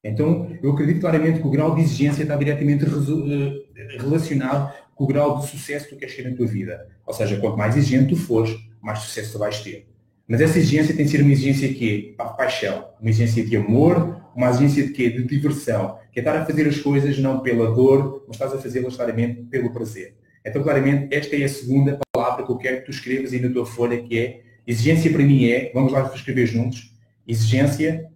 Então, 0.05 0.57
eu 0.63 0.71
acredito 0.71 1.01
claramente 1.01 1.41
que 1.41 1.47
o 1.49 1.51
grau 1.51 1.75
de 1.75 1.81
exigência 1.81 2.23
está 2.23 2.37
diretamente 2.37 2.85
eh, 2.85 3.99
relacionado 3.99 4.73
com 4.95 5.03
o 5.03 5.07
grau 5.09 5.41
de 5.41 5.49
sucesso 5.49 5.87
que 5.87 5.97
tu 5.97 5.99
queres 5.99 6.15
ter 6.15 6.31
na 6.31 6.37
tua 6.37 6.47
vida. 6.47 6.87
Ou 7.05 7.13
seja, 7.13 7.41
quanto 7.41 7.59
mais 7.59 7.77
exigente 7.77 8.11
tu 8.11 8.17
fores, 8.17 8.57
mais 8.81 9.01
sucesso 9.01 9.33
tu 9.33 9.39
vais 9.41 9.61
ter. 9.61 9.89
Mas 10.29 10.41
essa 10.41 10.59
exigência 10.59 10.95
tem 10.95 11.05
de 11.05 11.11
ser 11.11 11.23
uma 11.23 11.33
exigência 11.33 11.75
que 11.75 12.15
é 12.17 12.25
paixão, 12.25 12.87
uma 13.01 13.11
exigência 13.11 13.45
de 13.45 13.57
amor, 13.57 14.23
uma 14.37 14.49
exigência 14.49 14.87
de 14.87 14.93
quê? 14.93 15.11
De 15.11 15.25
diversão, 15.25 15.99
que 16.13 16.21
é 16.21 16.23
estar 16.23 16.37
a 16.37 16.47
fazer 16.47 16.69
as 16.69 16.79
coisas 16.79 17.19
não 17.19 17.41
pela 17.41 17.75
dor, 17.75 18.25
mas 18.29 18.37
estás 18.37 18.55
a 18.55 18.59
fazê-las 18.59 18.95
claramente 18.95 19.43
pelo 19.51 19.73
prazer. 19.73 20.15
Então, 20.47 20.63
claramente, 20.63 21.15
esta 21.15 21.35
é 21.37 21.45
a 21.45 21.49
segunda 21.49 21.99
palavra 22.13 22.45
que 22.45 22.53
eu 22.53 22.57
quero 22.57 22.79
que 22.79 22.87
tu 22.87 22.91
escrevas 22.93 23.33
aí 23.33 23.41
na 23.41 23.53
tua 23.53 23.67
folha, 23.67 24.03
que 24.03 24.19
é 24.19 24.43
exigência 24.67 25.11
para 25.13 25.23
mim 25.23 25.49
é, 25.49 25.73
vamos 25.73 25.93
lá 25.93 26.13
escrever 26.15 26.47
juntos, 26.47 26.95
exigência 27.27 28.11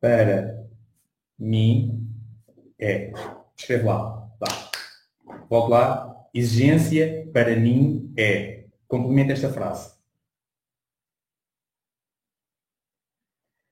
para 0.00 0.64
mim 1.38 2.04
é. 2.78 3.12
Escreve 3.56 3.84
lá. 3.84 4.30
Volto 5.48 5.70
lá. 5.70 6.26
Exigência 6.32 7.28
para 7.32 7.56
mim 7.56 8.12
é. 8.16 8.66
Complementa 8.88 9.32
esta 9.32 9.48
frase. 9.48 9.94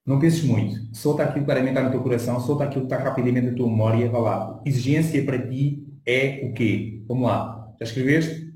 Não 0.04 0.18
penses 0.18 0.42
muito. 0.42 0.94
Solta 0.94 1.23
aquilo 1.23 1.44
claramente 1.44 1.75
está 1.75 1.82
no 1.85 1.90
teu 1.90 2.02
coração, 2.02 2.40
solta 2.40 2.64
aquilo 2.64 2.87
que 2.87 2.92
está 2.92 3.04
rapidamente 3.04 3.47
na 3.47 3.56
tua 3.56 3.68
memória. 3.68 4.11
Vá 4.11 4.18
lá. 4.18 4.62
Exigência 4.64 5.25
para 5.25 5.47
ti 5.47 5.82
é 6.06 6.40
o 6.44 6.52
quê? 6.52 7.02
Vamos 7.06 7.28
lá. 7.28 7.75
Já 7.80 7.87
escreveste? 7.87 8.52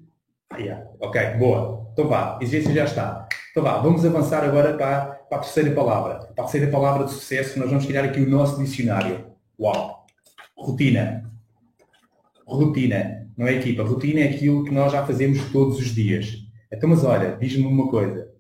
Ah, 0.51 0.59
yeah. 0.59 0.87
Ok, 1.01 1.21
boa. 1.39 1.89
Então 1.93 2.09
vá. 2.09 2.39
Exigência 2.41 2.73
já 2.75 2.85
está. 2.85 3.29
Então 3.51 3.63
vá. 3.63 3.79
Vamos 3.79 4.05
avançar 4.05 4.45
agora 4.45 4.77
para, 4.77 5.07
para 5.07 5.39
a 5.39 5.41
terceira 5.41 5.71
palavra. 5.73 6.19
Para 6.19 6.45
a 6.45 6.47
terceira 6.47 6.71
palavra 6.71 7.05
de 7.05 7.13
sucesso, 7.13 7.59
nós 7.59 7.69
vamos 7.69 7.87
criar 7.87 8.05
aqui 8.05 8.21
o 8.21 8.29
nosso 8.29 8.59
dicionário. 8.63 9.27
Uau! 9.59 10.07
Rotina 10.57 11.27
rotina, 12.47 13.29
não 13.37 13.47
é 13.47 13.55
equipa. 13.55 13.83
Rotina 13.83 14.21
é 14.21 14.29
aquilo 14.29 14.65
que 14.65 14.71
nós 14.73 14.93
já 14.93 15.05
fazemos 15.05 15.51
todos 15.51 15.79
os 15.79 15.95
dias. 15.95 16.37
Então, 16.73 16.89
mas 16.89 17.05
olha, 17.05 17.37
diz-me 17.41 17.67
uma 17.67 17.89
coisa. 17.89 18.31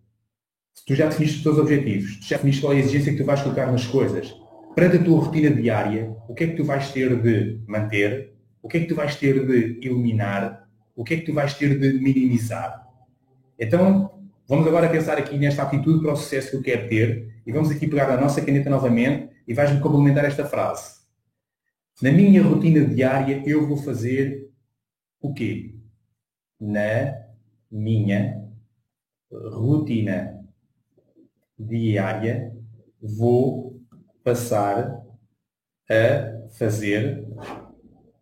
Se 0.75 0.85
tu 0.85 0.95
já 0.95 1.09
definiste 1.09 1.39
os 1.39 1.43
teus 1.43 1.59
objetivos, 1.59 2.19
tu 2.19 2.27
já 2.27 2.37
definiste 2.37 2.61
qual 2.61 2.73
é 2.73 2.77
a 2.77 2.79
exigência 2.81 3.13
que 3.13 3.19
tu 3.19 3.25
vais 3.25 3.43
colocar 3.43 3.71
nas 3.71 3.87
coisas, 3.87 4.35
perante 4.75 4.99
a 4.99 5.03
tua 5.03 5.25
rotina 5.25 5.51
diária, 5.51 6.15
o 6.29 6.35
que 6.35 6.45
é 6.45 6.47
que 6.49 6.57
tu 6.57 6.65
vais 6.65 6.91
ter 6.93 7.21
de 7.21 7.61
manter? 7.67 8.36
O 8.67 8.69
que 8.69 8.79
é 8.79 8.81
que 8.81 8.89
tu 8.89 8.97
vais 8.97 9.15
ter 9.15 9.47
de 9.47 9.79
eliminar? 9.87 10.69
O 10.97 11.05
que 11.05 11.15
é 11.15 11.17
que 11.19 11.27
tu 11.27 11.33
vais 11.33 11.55
ter 11.55 11.79
de 11.79 12.01
minimizar? 12.01 12.85
Então, 13.57 14.27
vamos 14.45 14.67
agora 14.67 14.91
pensar 14.91 15.17
aqui 15.17 15.39
nesta 15.39 15.63
atitude 15.63 16.03
para 16.03 16.15
o 16.15 16.17
sucesso 16.17 16.51
que 16.51 16.57
eu 16.57 16.63
quero 16.63 16.89
ter 16.89 17.43
e 17.47 17.53
vamos 17.53 17.71
aqui 17.71 17.87
pegar 17.87 18.11
a 18.11 18.21
nossa 18.21 18.45
caneta 18.45 18.69
novamente 18.69 19.31
e 19.47 19.55
vais-me 19.55 19.81
complementar 19.81 20.25
esta 20.25 20.45
frase. 20.45 20.97
Na 22.03 22.11
minha 22.11 22.43
rotina 22.43 22.85
diária, 22.85 23.41
eu 23.47 23.69
vou 23.69 23.77
fazer 23.77 24.51
o 25.21 25.33
quê? 25.33 25.77
Na 26.59 27.15
minha 27.71 28.51
rotina 29.31 30.45
diária, 31.57 32.53
vou 33.01 33.81
passar 34.25 35.05
a 35.89 36.49
fazer 36.59 37.25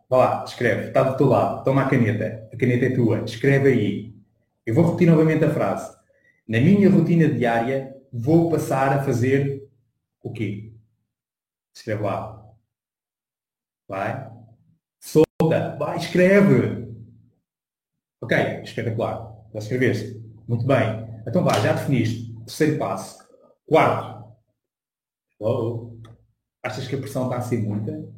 Vá 0.09 0.17
lá, 0.17 0.45
escreve. 0.45 0.89
Está 0.89 1.03
do 1.03 1.17
teu 1.17 1.27
lado. 1.27 1.65
Toma 1.65 1.83
a 1.83 1.89
caneta. 1.89 2.49
A 2.53 2.57
caneta 2.57 2.87
é 2.87 2.95
tua. 2.95 3.25
Escreve 3.25 3.69
aí. 3.69 4.15
Eu 4.67 4.75
vou 4.75 4.85
repetir 4.85 5.09
novamente 5.09 5.45
a 5.45 5.51
frase. 5.53 5.97
Na 6.47 6.61
minha 6.61 6.91
rotina 6.91 7.29
diária, 7.29 7.95
vou 8.13 8.51
passar 8.51 8.93
a 8.93 9.03
fazer 9.03 9.69
o 10.23 10.33
quê? 10.33 10.73
Escreve 11.75 12.03
lá. 12.03 12.45
Vai. 13.89 14.31
Solta. 15.01 15.77
Vai, 15.79 15.97
escreve. 15.99 16.85
Ok, 18.21 18.37
espetacular. 18.63 19.35
Já 19.53 19.59
escreveste? 19.59 20.23
Muito 20.49 20.67
bem. 20.67 21.05
Então 21.27 21.43
vá, 21.45 21.59
já 21.61 21.73
definiste. 21.73 22.35
Terceiro 22.47 22.79
passo. 22.79 23.19
Quarto. 23.67 24.25
Oh, 25.39 25.99
achas 26.63 26.87
que 26.87 26.95
a 26.95 26.99
pressão 26.99 27.25
está 27.25 27.37
a 27.37 27.41
ser 27.41 27.59
muita? 27.59 28.09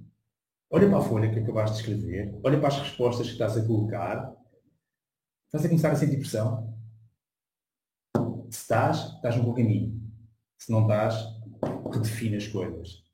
Olha 0.71 0.89
para 0.89 0.99
a 0.99 1.03
folha 1.03 1.31
que 1.31 1.39
acabaste 1.39 1.77
de 1.77 1.81
escrever. 1.83 2.41
Olha 2.43 2.59
para 2.59 2.69
as 2.69 2.79
respostas 2.81 3.27
que 3.27 3.33
estás 3.35 3.57
a 3.57 3.65
colocar. 3.65 4.35
Estás 5.47 5.65
a 5.65 5.69
começar 5.69 5.93
a 5.93 5.97
sentir 5.97 6.19
pressão? 6.19 6.77
Se 8.51 8.63
estás, 8.63 9.15
estás 9.15 9.37
no 9.37 9.45
bom 9.45 9.55
caminho. 9.55 10.01
Se 10.59 10.73
não 10.73 10.83
estás, 10.83 11.15
redefine 11.93 12.37
as 12.37 12.49
coisas. 12.49 13.05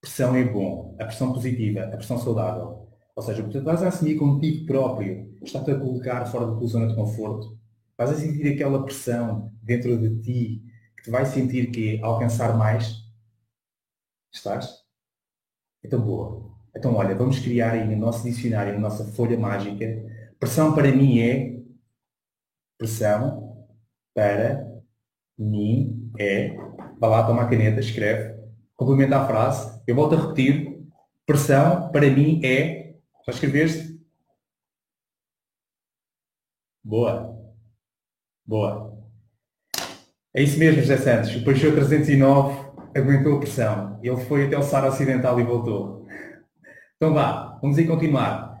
Pressão 0.00 0.34
é 0.34 0.44
bom. 0.44 0.96
A 1.00 1.04
pressão 1.04 1.32
positiva, 1.32 1.84
a 1.84 1.96
pressão 1.96 2.18
saudável. 2.18 2.88
Ou 3.14 3.22
seja, 3.22 3.42
o 3.42 3.46
que 3.46 3.52
tu 3.52 3.58
estás 3.58 3.82
a 3.82 3.88
assumir 3.88 4.18
contigo 4.18 4.66
próprio 4.66 5.32
está-te 5.42 5.70
a 5.70 5.78
colocar 5.78 6.26
fora 6.26 6.46
da 6.46 6.56
tua 6.56 6.66
zona 6.66 6.88
de 6.88 6.94
conforto. 6.96 7.58
Vais 7.96 8.10
a 8.10 8.14
sentir 8.14 8.52
aquela 8.52 8.84
pressão 8.84 9.52
dentro 9.62 9.96
de 9.96 10.20
ti 10.20 10.62
que 10.96 11.04
te 11.04 11.10
vai 11.10 11.24
sentir 11.24 11.70
que 11.70 12.02
alcançar 12.02 12.56
mais. 12.58 13.04
Estás? 14.32 14.84
Então 15.82 16.00
boa. 16.04 16.45
Então 16.76 16.94
olha, 16.94 17.14
vamos 17.14 17.38
criar 17.38 17.72
aí 17.72 17.86
no 17.86 17.96
nosso 17.96 18.22
dicionário, 18.22 18.74
na 18.74 18.80
nossa 18.80 19.04
folha 19.12 19.38
mágica. 19.38 19.86
Pressão 20.38 20.74
para 20.74 20.92
mim 20.92 21.20
é 21.20 21.56
pressão 22.78 23.66
para 24.14 24.80
mim 25.38 26.12
é. 26.18 26.56
Vá 26.98 27.08
lá, 27.08 27.26
toma 27.26 27.42
a 27.42 27.48
caneta, 27.48 27.80
escreve, 27.80 28.38
complementa 28.74 29.18
a 29.18 29.26
frase. 29.26 29.82
Eu 29.86 29.94
volto 29.94 30.14
a 30.14 30.20
repetir. 30.20 30.76
Pressão 31.26 31.90
para 31.90 32.08
mim 32.10 32.40
é. 32.44 32.94
Já 33.26 33.32
escreveste? 33.32 34.00
Boa. 36.82 37.36
Boa. 38.46 38.96
É 40.32 40.42
isso 40.42 40.58
mesmo, 40.58 40.80
José 40.80 40.96
Santos. 40.98 41.34
O 41.34 41.44
Peugeot 41.44 41.74
309 41.74 42.66
aguentou 42.94 43.36
a 43.36 43.40
pressão. 43.40 43.98
Ele 44.02 44.16
foi 44.16 44.46
até 44.46 44.56
o 44.56 44.62
Sara 44.62 44.88
Ocidental 44.88 45.40
e 45.40 45.42
voltou. 45.42 46.06
Então 46.96 47.12
vá, 47.12 47.58
vamos 47.60 47.76
aí 47.76 47.86
continuar. 47.86 48.58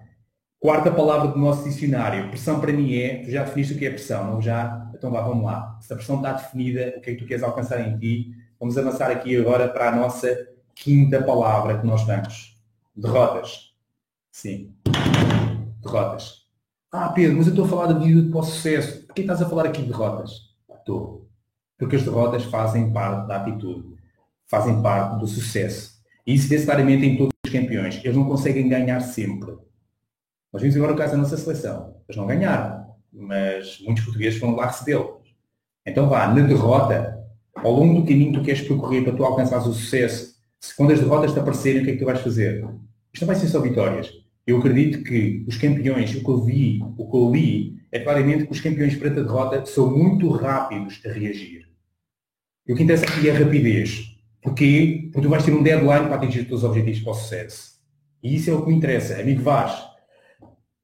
Quarta 0.60 0.90
palavra 0.90 1.28
do 1.28 1.38
nosso 1.38 1.64
dicionário. 1.64 2.28
Pressão 2.28 2.60
para 2.60 2.72
mim 2.72 2.94
é, 2.94 3.22
tu 3.22 3.30
já 3.30 3.44
definiste 3.44 3.72
o 3.74 3.78
que 3.78 3.86
é 3.86 3.90
pressão, 3.90 4.26
não 4.32 4.42
já? 4.42 4.90
Então 4.94 5.10
vá, 5.10 5.22
vamos 5.22 5.44
lá. 5.44 5.78
Se 5.80 5.92
a 5.92 5.96
pressão 5.96 6.16
está 6.16 6.32
definida, 6.32 6.94
o 6.98 7.00
que 7.00 7.10
é 7.10 7.14
que 7.14 7.22
tu 7.22 7.26
queres 7.26 7.42
alcançar 7.42 7.80
em 7.80 7.98
ti? 7.98 8.34
Vamos 8.60 8.76
avançar 8.76 9.10
aqui 9.10 9.36
agora 9.36 9.68
para 9.68 9.88
a 9.88 9.96
nossa 9.96 10.28
quinta 10.74 11.22
palavra 11.22 11.78
que 11.78 11.86
nós 11.86 12.06
damos. 12.06 12.60
Derrotas. 12.94 13.74
Sim. 14.30 14.74
Derrotas. 15.82 16.46
Ah, 16.92 17.08
Pedro, 17.08 17.38
mas 17.38 17.46
eu 17.46 17.52
estou 17.52 17.64
a 17.64 17.68
falar 17.68 17.86
da 17.86 17.98
vida 17.98 18.30
para 18.30 18.40
o 18.40 18.42
sucesso. 18.42 19.06
Por 19.06 19.14
que 19.14 19.22
estás 19.22 19.40
a 19.40 19.48
falar 19.48 19.66
aqui 19.66 19.80
de 19.80 19.88
derrotas? 19.88 20.54
Estou. 20.78 21.26
Porque 21.78 21.96
as 21.96 22.02
derrotas 22.02 22.44
fazem 22.44 22.92
parte 22.92 23.28
da 23.28 23.36
atitude. 23.36 23.96
Fazem 24.46 24.82
parte 24.82 25.18
do 25.20 25.26
sucesso. 25.26 25.95
E 26.26 26.34
isso 26.34 26.50
necessariamente 26.50 27.06
em 27.06 27.16
todos 27.16 27.32
os 27.44 27.52
campeões. 27.52 28.00
Eles 28.02 28.16
não 28.16 28.24
conseguem 28.24 28.68
ganhar 28.68 29.00
sempre 29.00 29.54
nós 30.56 30.62
vimos 30.62 30.76
agora 30.78 30.94
o 30.94 30.96
caso 30.96 31.12
da 31.12 31.18
nossa 31.18 31.36
seleção. 31.36 31.96
Eles 32.08 32.16
não 32.16 32.26
ganharam, 32.26 32.86
mas 33.12 33.78
muitos 33.82 34.02
portugueses 34.04 34.38
foram 34.38 34.56
lá 34.56 34.68
recebê-los. 34.68 35.10
Então 35.84 36.08
vá, 36.08 36.28
na 36.28 36.46
derrota, 36.46 37.22
ao 37.54 37.72
longo 37.72 38.00
do 38.00 38.06
caminho 38.06 38.32
que 38.32 38.38
tu 38.38 38.44
queres 38.44 38.62
percorrer 38.62 39.04
para 39.04 39.14
tu 39.14 39.22
alcançares 39.22 39.66
o 39.66 39.74
sucesso, 39.74 40.34
se 40.58 40.74
quando 40.74 40.92
as 40.92 40.98
derrotas 41.00 41.34
te 41.34 41.38
aparecerem, 41.38 41.82
o 41.82 41.84
que 41.84 41.90
é 41.90 41.92
que 41.92 41.98
tu 41.98 42.06
vais 42.06 42.20
fazer? 42.20 42.64
Isto 43.12 43.20
não 43.20 43.26
vai 43.26 43.36
ser 43.36 43.48
só 43.48 43.60
vitórias. 43.60 44.10
Eu 44.46 44.56
acredito 44.56 45.04
que 45.04 45.44
os 45.46 45.58
campeões, 45.58 46.14
o 46.14 46.24
que 46.24 46.30
eu 46.30 46.42
vi, 46.42 46.80
o 46.96 47.10
que 47.10 47.16
eu 47.18 47.30
li, 47.30 47.76
é 47.92 47.98
claramente 47.98 48.46
que 48.46 48.52
os 48.52 48.60
campeões 48.60 48.96
perante 48.96 49.20
a 49.20 49.24
derrota 49.24 49.66
são 49.66 49.94
muito 49.94 50.26
rápidos 50.30 51.02
a 51.04 51.10
reagir. 51.10 51.68
E 52.66 52.72
o 52.72 52.76
que 52.76 52.82
interessa 52.82 53.04
aqui 53.04 53.28
é 53.28 53.36
a 53.36 53.38
rapidez. 53.38 54.15
Porquê? 54.46 55.10
Porque 55.12 55.26
tu 55.26 55.28
vais 55.28 55.44
ter 55.44 55.52
um 55.52 55.60
deadline 55.60 56.06
para 56.06 56.14
atingir 56.14 56.42
os 56.42 56.46
teus 56.46 56.62
objetivos 56.62 57.00
para 57.00 57.10
o 57.10 57.14
sucesso. 57.14 57.80
E 58.22 58.36
isso 58.36 58.48
é 58.48 58.54
o 58.54 58.62
que 58.62 58.68
me 58.68 58.76
interessa. 58.76 59.20
Amigo 59.20 59.42
Vaz, 59.42 59.84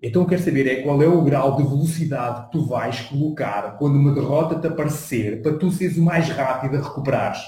então 0.02 0.22
eu 0.22 0.26
quero 0.26 0.42
saber 0.42 0.66
é 0.66 0.82
qual 0.82 1.00
é 1.00 1.06
o 1.06 1.22
grau 1.22 1.56
de 1.56 1.62
velocidade 1.62 2.46
que 2.46 2.50
tu 2.50 2.66
vais 2.66 3.02
colocar 3.02 3.78
quando 3.78 3.94
uma 3.94 4.12
derrota 4.12 4.58
te 4.58 4.66
aparecer 4.66 5.42
para 5.42 5.56
tu 5.56 5.70
seres 5.70 5.96
o 5.96 6.02
mais 6.02 6.28
rápido 6.28 6.76
a 6.76 6.80
recuperares. 6.82 7.40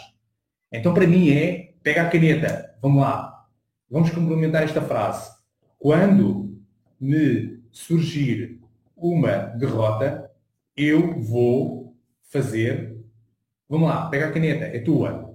Então 0.70 0.94
para 0.94 1.04
mim 1.04 1.30
é, 1.30 1.74
pega 1.82 2.02
a 2.02 2.08
caneta, 2.08 2.76
vamos 2.80 3.02
lá, 3.02 3.46
vamos 3.90 4.10
complementar 4.10 4.62
esta 4.62 4.80
frase. 4.80 5.32
Quando 5.76 6.62
me 7.00 7.60
surgir 7.72 8.60
uma 8.96 9.32
derrota, 9.58 10.30
eu 10.76 11.20
vou 11.20 11.96
fazer, 12.30 13.04
vamos 13.68 13.88
lá, 13.88 14.08
pega 14.08 14.28
a 14.28 14.32
caneta, 14.32 14.64
é 14.66 14.78
tua. 14.78 15.33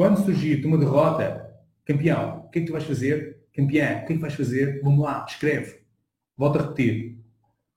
Quando 0.00 0.24
surgir 0.24 0.64
uma 0.64 0.78
derrota, 0.78 1.54
campeão, 1.84 2.46
o 2.46 2.48
que 2.48 2.58
é 2.58 2.62
que 2.62 2.68
tu 2.68 2.72
vais 2.72 2.84
fazer? 2.84 3.44
Campeão, 3.52 3.98
o 3.98 4.06
que 4.06 4.12
é 4.14 4.16
que 4.16 4.22
vais 4.22 4.32
fazer? 4.32 4.80
Vamos 4.82 5.04
lá, 5.04 5.26
escreve. 5.28 5.82
Volto 6.38 6.58
a 6.58 6.62
repetir. 6.62 7.18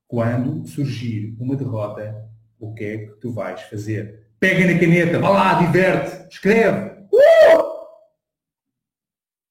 Quando 0.08 0.65
surgir 0.65 1.36
uma 1.38 1.58
derrota, 1.58 2.25
o 2.58 2.74
que 2.74 2.84
é 2.86 2.98
que 3.00 3.12
tu 3.20 3.34
vais 3.34 3.62
fazer? 3.63 4.30
Pega 4.39 4.65
na 4.65 4.80
caneta, 4.80 5.20
vá 5.20 5.32
lá, 5.32 5.65
diverte, 5.65 6.30
escreve. 6.34 6.92
Uh! 7.12 7.62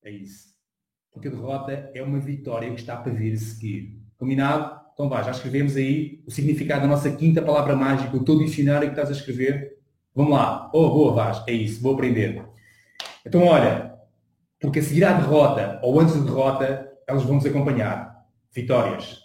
É 0.02 0.10
isso. 0.10 0.54
Porque 1.12 1.28
a 1.28 1.30
derrota 1.30 1.90
é 1.94 2.02
uma 2.02 2.20
vitória 2.20 2.70
que 2.70 2.80
está 2.80 2.96
para 2.96 3.12
vir 3.12 3.34
a 3.34 3.36
seguir. 3.36 4.02
Combinado? 4.16 4.80
Então 4.94 5.10
vá, 5.10 5.22
já 5.22 5.32
escrevemos 5.32 5.76
aí 5.76 6.22
o 6.26 6.30
significado 6.30 6.80
da 6.80 6.88
nossa 6.88 7.14
quinta 7.14 7.42
palavra 7.42 7.76
mágica, 7.76 8.16
o 8.16 8.24
teu 8.24 8.38
dicionário 8.38 8.88
que 8.88 8.94
estás 8.94 9.10
a 9.10 9.20
escrever. 9.20 9.76
Vamos 10.14 10.32
lá. 10.32 10.70
Oh, 10.72 10.88
boa, 10.88 11.12
Vaz. 11.12 11.44
É 11.46 11.52
isso, 11.52 11.82
vou 11.82 11.92
aprender. 11.92 12.50
Então, 13.26 13.44
olha, 13.44 13.94
porque 14.60 14.78
a 14.78 14.82
seguir 14.82 15.04
à 15.04 15.12
derrota, 15.12 15.80
ou 15.82 16.00
antes 16.00 16.14
da 16.14 16.24
derrota, 16.24 16.92
elas 17.06 17.24
vão 17.24 17.36
nos 17.36 17.46
acompanhar. 17.46 18.26
Vitórias. 18.52 19.18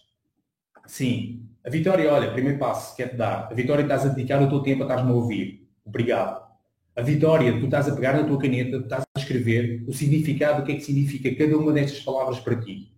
Sim. 0.86 1.48
A 1.66 1.70
vitória, 1.70 2.12
olha, 2.12 2.32
primeiro 2.32 2.58
passo, 2.58 2.96
quer-te 2.96 3.16
dar. 3.16 3.50
A 3.51 3.54
vitória 3.54 3.84
estás 3.84 4.06
a 4.06 4.10
dedicar 4.10 4.42
o 4.42 4.50
teu 4.50 4.62
tempo 4.62 4.84
a 4.84 4.86
estás-me 4.86 5.12
a 5.12 5.13
ouvir. 5.13 5.68
Obrigado. 5.86 6.48
A 6.96 7.01
vitória, 7.01 7.60
tu 7.60 7.66
estás 7.66 7.88
a 7.88 7.94
pegar 7.94 8.13
na 8.13 8.24
tua 8.24 8.39
caneta, 8.39 8.77
estás 8.77 9.04
a 9.16 9.20
escrever 9.20 9.84
o 9.88 9.94
significado, 9.94 10.63
o 10.63 10.66
que 10.66 10.72
é 10.72 10.75
que 10.75 10.82
significa 10.82 11.36
cada 11.36 11.58
uma 11.58 11.72
destas 11.72 12.00
palavras 12.00 12.39
para 12.39 12.60
ti. 12.60 12.92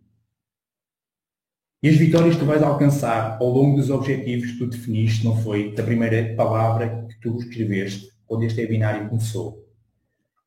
E 1.81 1.89
as 1.89 1.95
vitórias 1.95 2.35
que 2.35 2.41
tu 2.41 2.45
vais 2.45 2.61
alcançar 2.61 3.37
ao 3.39 3.49
longo 3.49 3.77
dos 3.77 3.89
objetivos 3.89 4.51
que 4.51 4.57
tu 4.57 4.67
definiste, 4.67 5.25
não 5.25 5.35
foi 5.41 5.73
da 5.73 5.83
primeira 5.83 6.35
palavra 6.35 7.07
que 7.09 7.19
tu 7.19 7.37
escreveste, 7.37 8.09
quando 8.25 8.43
este 8.43 8.61
webinário 8.61 9.09
começou. 9.09 9.68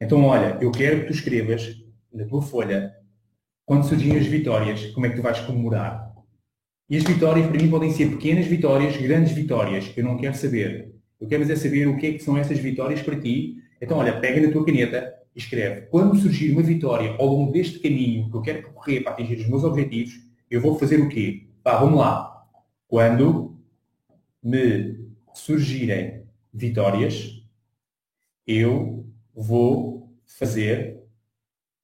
Então, 0.03 0.25
olha, 0.25 0.59
eu 0.61 0.73
quero 0.73 1.03
que 1.03 1.07
tu 1.07 1.13
escrevas 1.13 1.81
na 2.13 2.25
tua 2.25 2.43
folha 2.43 2.93
quando 3.65 3.85
surgirem 3.85 4.19
as 4.19 4.27
vitórias, 4.27 4.87
como 4.87 5.07
é 5.07 5.11
que 5.11 5.15
tu 5.15 5.23
vais 5.23 5.39
comemorar? 5.39 6.13
E 6.91 6.97
as 6.97 7.05
vitórias, 7.05 7.47
para 7.47 7.57
mim, 7.57 7.71
podem 7.71 7.93
ser 7.93 8.11
pequenas 8.11 8.47
vitórias, 8.47 8.97
grandes 8.97 9.33
vitórias. 9.33 9.93
Eu 9.97 10.03
não 10.03 10.17
quero 10.17 10.35
saber. 10.35 10.93
Eu 11.21 11.29
quero 11.29 11.45
é 11.45 11.57
saber 11.57 11.87
o 11.87 11.97
que 11.97 12.07
é 12.09 12.13
que 12.15 12.19
são 12.19 12.37
essas 12.37 12.59
vitórias 12.59 13.01
para 13.01 13.21
ti. 13.21 13.59
Então, 13.81 13.97
olha, 13.97 14.19
pega 14.19 14.45
na 14.45 14.53
tua 14.53 14.67
caneta 14.67 15.15
e 15.37 15.39
escreve. 15.39 15.83
Quando 15.83 16.17
surgir 16.17 16.51
uma 16.51 16.63
vitória 16.63 17.15
ao 17.17 17.27
longo 17.27 17.53
deste 17.53 17.79
caminho 17.79 18.29
que 18.29 18.37
eu 18.37 18.43
quero 18.43 18.63
percorrer 18.65 19.05
para 19.05 19.13
atingir 19.13 19.37
os 19.37 19.49
meus 19.49 19.63
objetivos, 19.63 20.15
eu 20.51 20.61
vou 20.61 20.77
fazer 20.77 21.01
o 21.01 21.09
quê? 21.09 21.47
Vá, 21.63 21.79
vamos 21.79 22.01
lá. 22.01 22.45
Quando 22.89 23.57
me 24.43 24.99
surgirem 25.33 26.25
vitórias, 26.53 27.41
eu 28.45 29.07
vou 29.33 29.92
fazer. 30.27 30.99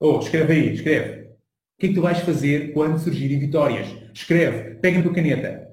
Oh, 0.00 0.18
escreve 0.18 0.52
aí, 0.52 0.74
escreve. 0.74 1.22
O 1.22 1.80
que 1.80 1.86
é 1.86 1.88
que 1.88 1.94
tu 1.94 2.02
vais 2.02 2.18
fazer 2.20 2.72
quando 2.72 2.98
surgirem 2.98 3.38
vitórias? 3.38 3.88
Escreve, 4.12 4.74
pega 4.76 5.00
a 5.00 5.02
tua 5.02 5.14
caneta. 5.14 5.68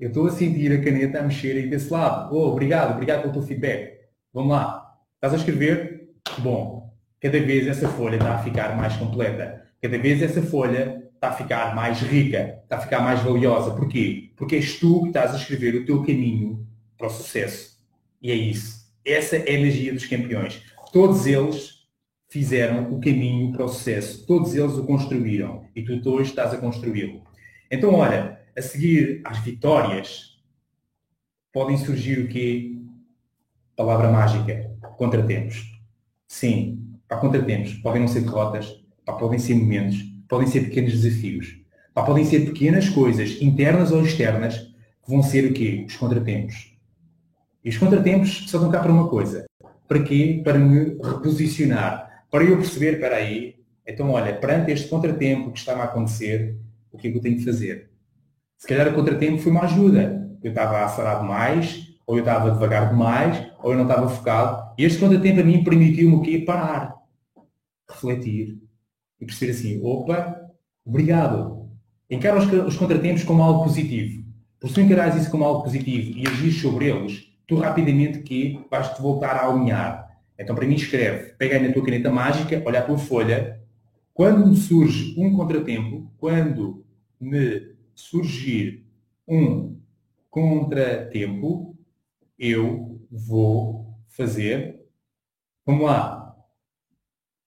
Eu 0.00 0.08
estou 0.08 0.26
a 0.26 0.30
sentir 0.30 0.72
a 0.72 0.82
caneta 0.82 1.20
a 1.20 1.22
mexer 1.22 1.56
aí 1.56 1.68
desse 1.68 1.92
lado. 1.92 2.34
Oh, 2.34 2.48
obrigado, 2.48 2.92
obrigado 2.92 3.22
pelo 3.22 3.32
teu 3.32 3.42
feedback. 3.42 4.00
Vamos 4.32 4.50
lá. 4.50 4.98
Estás 5.14 5.34
a 5.34 5.36
escrever? 5.36 6.08
Bom, 6.38 6.92
cada 7.20 7.40
vez 7.40 7.68
essa 7.68 7.88
folha 7.88 8.16
está 8.16 8.34
a 8.34 8.42
ficar 8.42 8.76
mais 8.76 8.96
completa. 8.96 9.62
Cada 9.80 9.98
vez 9.98 10.22
essa 10.22 10.42
folha 10.42 11.02
está 11.14 11.28
a 11.28 11.32
ficar 11.34 11.74
mais 11.74 12.00
rica, 12.00 12.60
está 12.64 12.78
a 12.78 12.80
ficar 12.80 13.00
mais 13.00 13.20
valiosa. 13.20 13.74
Porquê? 13.76 14.32
Porque 14.36 14.56
és 14.56 14.78
tu 14.80 15.02
que 15.02 15.08
estás 15.08 15.32
a 15.32 15.36
escrever 15.36 15.74
o 15.76 15.84
teu 15.84 16.00
caminho 16.02 16.66
para 16.98 17.06
o 17.06 17.10
sucesso. 17.10 17.78
E 18.20 18.30
é 18.30 18.34
isso. 18.34 18.82
Essa 19.04 19.36
é 19.36 19.50
a 19.50 19.52
energia 19.52 19.92
dos 19.92 20.06
campeões. 20.06 20.62
Todos 20.92 21.26
eles 21.26 21.88
fizeram 22.28 22.92
o 22.92 23.00
caminho 23.00 23.50
para 23.50 23.64
o 23.64 23.68
sucesso. 23.68 24.26
Todos 24.26 24.54
eles 24.54 24.74
o 24.74 24.84
construíram 24.84 25.64
e 25.74 25.82
tu 25.82 26.10
hoje 26.10 26.28
estás 26.28 26.52
a 26.52 26.58
construí-lo. 26.58 27.22
Então, 27.70 27.94
olha, 27.94 28.38
a 28.54 28.60
seguir 28.60 29.22
às 29.24 29.38
vitórias, 29.38 30.38
podem 31.50 31.78
surgir 31.78 32.18
o 32.18 32.28
quê? 32.28 32.76
Palavra 33.74 34.12
mágica, 34.12 34.70
contratempos. 34.98 35.64
Sim, 36.28 36.94
para 37.08 37.16
contratempos. 37.16 37.72
Podem 37.76 38.02
não 38.02 38.08
ser 38.08 38.20
derrotas, 38.20 38.84
podem 39.18 39.38
ser 39.38 39.54
momentos, 39.54 39.96
podem 40.28 40.46
ser 40.46 40.64
pequenos 40.64 41.00
desafios. 41.00 41.58
Podem 41.94 42.26
ser 42.26 42.44
pequenas 42.44 42.90
coisas, 42.90 43.40
internas 43.40 43.92
ou 43.92 44.02
externas, 44.02 44.58
que 44.58 45.10
vão 45.10 45.22
ser 45.22 45.50
o 45.50 45.54
quê? 45.54 45.86
Os 45.88 45.96
contratempos. 45.96 46.76
E 47.64 47.70
os 47.70 47.78
contratempos 47.78 48.50
só 48.50 48.58
dão 48.58 48.70
cá 48.70 48.80
para 48.80 48.92
uma 48.92 49.08
coisa. 49.08 49.46
Para 49.92 50.04
quê? 50.04 50.40
Para 50.42 50.58
me 50.58 50.96
reposicionar. 51.02 52.24
Para 52.30 52.44
eu 52.44 52.56
perceber, 52.56 52.94
espera 52.94 53.16
aí, 53.16 53.56
então 53.86 54.08
olha, 54.08 54.32
perante 54.34 54.70
este 54.70 54.88
contratempo 54.88 55.52
que 55.52 55.58
está 55.58 55.76
a 55.76 55.84
acontecer, 55.84 56.56
o 56.90 56.96
que 56.96 57.08
é 57.08 57.10
que 57.10 57.18
eu 57.18 57.20
tenho 57.20 57.36
que 57.36 57.44
fazer? 57.44 57.90
Se 58.56 58.66
calhar 58.66 58.88
o 58.88 58.94
contratempo 58.94 59.36
foi 59.36 59.52
uma 59.52 59.64
ajuda. 59.64 60.34
Eu 60.42 60.48
estava 60.48 60.78
a 60.78 60.86
acelerar 60.86 61.20
demais, 61.20 61.94
ou 62.06 62.16
eu 62.16 62.20
estava 62.20 62.52
devagar 62.52 62.88
demais, 62.88 63.52
ou 63.62 63.72
eu 63.72 63.76
não 63.76 63.86
estava 63.86 64.08
focado. 64.08 64.72
E 64.78 64.84
este 64.86 64.98
contratempo 64.98 65.40
a 65.40 65.44
mim 65.44 65.62
permitiu-me 65.62 66.16
o 66.16 66.22
quê? 66.22 66.38
Parar, 66.38 66.94
refletir 67.86 68.62
e 69.20 69.26
perceber 69.26 69.52
assim, 69.52 69.78
opa, 69.84 70.40
obrigado. 70.86 71.68
Encara 72.08 72.38
os, 72.38 72.50
os 72.50 72.78
contratempos 72.78 73.24
como 73.24 73.42
algo 73.42 73.64
positivo. 73.64 74.24
Por 74.58 74.70
se 74.70 74.80
encarares 74.80 75.16
isso 75.16 75.30
como 75.30 75.44
algo 75.44 75.62
positivo 75.62 76.16
e 76.16 76.26
agir 76.26 76.52
sobre 76.52 76.88
eles, 76.88 77.30
tu 77.52 77.58
rapidamente 77.58 78.20
que 78.20 78.64
vais-te 78.70 79.02
voltar 79.02 79.36
a 79.36 79.46
alinhar. 79.46 80.10
Então, 80.38 80.56
para 80.56 80.66
mim, 80.66 80.74
escreve, 80.74 81.34
pega 81.34 81.56
aí 81.56 81.66
na 81.66 81.72
tua 81.72 81.84
caneta 81.84 82.10
mágica, 82.10 82.62
olha 82.64 82.78
a 82.78 82.82
tua 82.82 82.96
folha. 82.96 83.60
Quando 84.14 84.46
me 84.46 84.56
surge 84.56 85.14
um 85.20 85.36
contratempo, 85.36 86.10
quando 86.16 86.82
me 87.20 87.74
surgir 87.94 88.86
um 89.28 89.78
contratempo, 90.30 91.76
eu 92.38 93.06
vou 93.10 93.94
fazer. 94.08 94.80
Vamos 95.66 95.84
lá. 95.84 96.34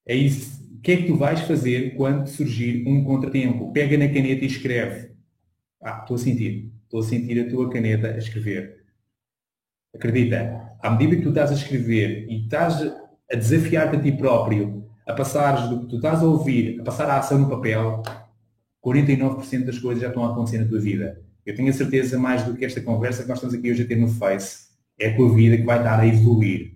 É 0.05 0.15
isso. 0.15 0.63
O 0.75 0.81
que 0.81 0.91
é 0.91 0.97
que 0.97 1.07
tu 1.07 1.15
vais 1.15 1.41
fazer 1.41 1.95
quando 1.95 2.27
surgir 2.27 2.87
um 2.87 3.03
contratempo? 3.03 3.73
Pega 3.73 3.97
na 3.97 4.07
caneta 4.07 4.43
e 4.43 4.47
escreve. 4.47 5.15
Ah, 5.81 6.01
estou 6.01 6.15
a 6.15 6.19
sentir. 6.19 6.71
Estou 6.83 6.99
a 6.99 7.03
sentir 7.03 7.39
a 7.39 7.49
tua 7.49 7.71
caneta 7.71 8.09
a 8.09 8.17
escrever. 8.19 8.84
Acredita, 9.95 10.75
à 10.81 10.89
medida 10.91 11.15
que 11.15 11.21
tu 11.21 11.29
estás 11.29 11.51
a 11.51 11.53
escrever 11.53 12.27
e 12.29 12.43
estás 12.43 12.81
a 13.31 13.35
desafiar-te 13.35 13.95
a 13.95 13.99
ti 13.99 14.11
próprio, 14.11 14.85
a 15.07 15.13
passares 15.13 15.69
do 15.69 15.81
que 15.81 15.87
tu 15.87 15.95
estás 15.95 16.21
a 16.21 16.25
ouvir, 16.25 16.79
a 16.81 16.83
passar 16.83 17.09
a 17.09 17.17
ação 17.17 17.39
no 17.39 17.49
papel, 17.49 18.03
49% 18.85 19.65
das 19.65 19.79
coisas 19.79 20.01
já 20.01 20.09
estão 20.09 20.25
a 20.25 20.31
acontecer 20.31 20.59
na 20.59 20.67
tua 20.67 20.79
vida. 20.79 21.21
Eu 21.45 21.55
tenho 21.55 21.69
a 21.69 21.73
certeza, 21.73 22.19
mais 22.19 22.43
do 22.43 22.55
que 22.55 22.65
esta 22.65 22.81
conversa 22.81 23.23
que 23.23 23.29
nós 23.29 23.37
estamos 23.37 23.55
aqui 23.55 23.71
hoje 23.71 23.83
a 23.83 23.87
ter 23.87 23.95
no 23.95 24.07
Face, 24.07 24.65
é 24.99 25.09
a 25.09 25.15
tua 25.15 25.33
vida 25.33 25.57
que 25.57 25.63
vai 25.63 25.77
estar 25.77 25.99
a 25.99 26.07
evoluir. 26.07 26.75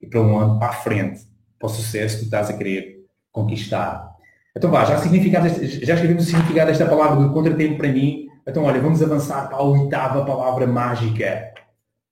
E 0.00 0.06
para 0.06 0.20
onde? 0.20 0.58
Para 0.58 0.68
a 0.68 0.72
frente. 0.72 1.20
Para 1.58 1.66
o 1.66 1.70
sucesso 1.70 2.16
que 2.16 2.22
tu 2.22 2.24
estás 2.26 2.50
a 2.50 2.56
querer 2.56 3.04
conquistar. 3.32 4.10
Então 4.56 4.70
vá, 4.70 4.84
já, 4.84 4.96
já 4.96 5.94
escrevemos 5.94 6.24
o 6.24 6.26
significado 6.26 6.68
desta 6.68 6.86
palavra 6.86 7.22
do 7.22 7.32
contratempo 7.32 7.78
para 7.78 7.88
mim. 7.88 8.26
Então 8.46 8.64
olha, 8.64 8.80
vamos 8.80 9.02
avançar 9.02 9.48
para 9.48 9.58
a 9.58 9.62
oitava 9.62 10.24
palavra 10.24 10.66
mágica 10.66 11.50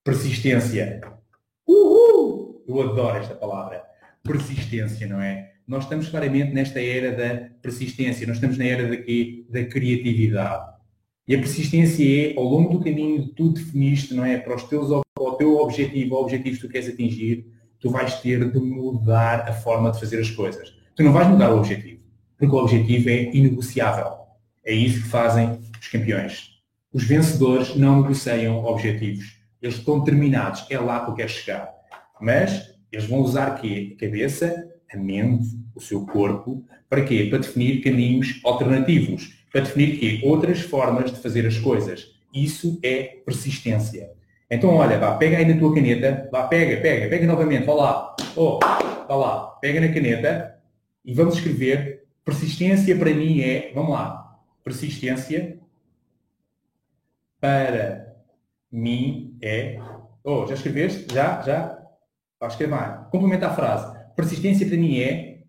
Persistência. 0.08 1.02
Uhul! 1.66 2.64
Eu 2.66 2.80
adoro 2.80 3.18
esta 3.18 3.34
palavra. 3.34 3.84
Persistência, 4.24 5.06
não 5.06 5.20
é? 5.20 5.52
Nós 5.66 5.84
estamos 5.84 6.08
claramente 6.08 6.54
nesta 6.54 6.80
era 6.80 7.12
da 7.12 7.50
persistência, 7.60 8.26
nós 8.26 8.36
estamos 8.36 8.56
na 8.56 8.64
era 8.64 8.88
daqui, 8.88 9.46
da 9.50 9.62
criatividade. 9.64 10.64
E 11.28 11.34
a 11.34 11.38
persistência 11.38 12.02
é, 12.02 12.34
ao 12.38 12.44
longo 12.44 12.72
do 12.72 12.82
caminho 12.82 13.22
que 13.22 13.34
tu 13.34 13.50
definiste, 13.50 14.14
não 14.14 14.24
é? 14.24 14.38
Para 14.38 14.56
os 14.56 14.62
teus, 14.62 14.88
para 14.88 15.24
o 15.24 15.32
teu 15.32 15.58
objetivo, 15.58 16.14
o 16.14 16.22
objetivo 16.22 16.56
que 16.56 16.66
tu 16.66 16.72
queres 16.72 16.88
atingir, 16.88 17.46
tu 17.78 17.90
vais 17.90 18.14
ter 18.22 18.50
de 18.50 18.58
mudar 18.58 19.46
a 19.46 19.52
forma 19.52 19.92
de 19.92 20.00
fazer 20.00 20.20
as 20.20 20.30
coisas. 20.30 20.72
Tu 20.96 21.02
não 21.02 21.12
vais 21.12 21.28
mudar 21.28 21.52
o 21.52 21.58
objetivo, 21.58 22.00
porque 22.38 22.56
o 22.56 22.58
objetivo 22.58 23.10
é 23.10 23.24
inegociável. 23.36 24.10
É 24.64 24.72
isso 24.72 25.02
que 25.02 25.08
fazem 25.10 25.58
os 25.78 25.88
campeões. 25.88 26.48
Os 26.94 27.04
vencedores 27.04 27.76
não 27.76 28.00
negociam 28.00 28.64
objetivos 28.64 29.37
eles 29.60 29.76
estão 29.76 29.98
determinados, 30.00 30.66
é 30.70 30.78
lá 30.78 31.04
que 31.04 31.10
eu 31.10 31.14
quero 31.14 31.28
chegar. 31.28 31.72
Mas 32.20 32.74
eles 32.90 33.06
vão 33.06 33.20
usar 33.20 33.60
quê? 33.60 33.94
A 33.96 34.00
cabeça, 34.00 34.68
a 34.92 34.96
mente, 34.96 35.46
o 35.74 35.80
seu 35.80 36.06
corpo, 36.06 36.64
para 36.88 37.04
quê? 37.04 37.26
Para 37.28 37.38
definir 37.38 37.82
caminhos 37.82 38.40
alternativos, 38.44 39.44
para 39.52 39.62
definir 39.62 39.98
quê? 39.98 40.20
Outras 40.24 40.60
formas 40.60 41.12
de 41.12 41.20
fazer 41.20 41.46
as 41.46 41.58
coisas. 41.58 42.14
Isso 42.34 42.78
é 42.82 43.18
persistência. 43.24 44.10
Então, 44.50 44.70
olha, 44.74 44.98
vá, 44.98 45.14
pega 45.16 45.36
aí 45.36 45.44
na 45.44 45.58
tua 45.58 45.74
caneta, 45.74 46.28
vá, 46.32 46.46
pega, 46.46 46.80
pega, 46.80 47.08
pega 47.08 47.26
novamente, 47.26 47.66
vá 47.66 47.74
lá, 47.74 48.16
oh, 48.34 48.58
vá 49.06 49.14
lá, 49.14 49.46
pega 49.60 49.80
na 49.80 49.92
caneta 49.92 50.58
e 51.04 51.12
vamos 51.12 51.34
escrever 51.34 52.06
persistência 52.24 52.96
para 52.96 53.12
mim 53.12 53.40
é, 53.40 53.72
vamos 53.74 53.92
lá, 53.92 54.38
persistência 54.64 55.58
para 57.40 58.14
mim 58.70 59.27
é. 59.42 59.80
Oh, 60.24 60.46
já 60.46 60.54
escreveste? 60.54 61.12
Já? 61.12 61.42
Já? 61.42 61.78
Vai 62.40 62.48
escrever. 62.48 63.08
Complementa 63.10 63.48
a 63.48 63.54
frase. 63.54 63.96
Persistência 64.14 64.66
para 64.66 64.76
mim 64.76 65.00
é. 65.00 65.42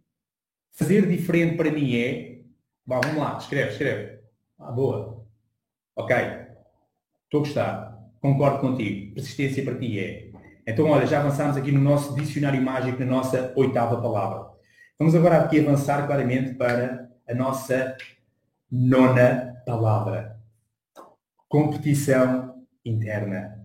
Fazer 0.74 1.08
diferente 1.08 1.58
para 1.58 1.72
mim 1.72 1.96
é. 1.96 2.42
Vamos 2.86 3.16
lá, 3.18 3.38
escreve, 3.38 3.72
escreve. 3.72 4.20
Ah, 4.58 4.72
boa. 4.72 5.26
Ok. 5.96 6.16
Estou 7.26 7.42
a 7.42 7.44
gostar. 7.44 8.00
Concordo 8.22 8.60
contigo. 8.60 9.14
Persistência 9.14 9.64
para 9.64 9.78
ti 9.78 10.00
é. 10.00 10.32
Então, 10.66 10.88
olha, 10.90 11.06
já 11.06 11.20
avançamos 11.20 11.58
aqui 11.58 11.72
no 11.72 11.80
nosso 11.80 12.16
dicionário 12.16 12.62
mágico, 12.62 13.00
na 13.00 13.06
nossa 13.06 13.54
oitava 13.56 14.02
palavra. 14.02 14.50
Vamos 14.98 15.16
agora 15.16 15.40
aqui 15.40 15.60
avançar 15.60 16.06
claramente 16.06 16.54
para 16.54 17.10
a 17.28 17.34
nossa 17.34 17.96
nona 18.72 19.62
palavra. 19.66 20.40
Competição 21.48 22.66
interna. 22.86 23.59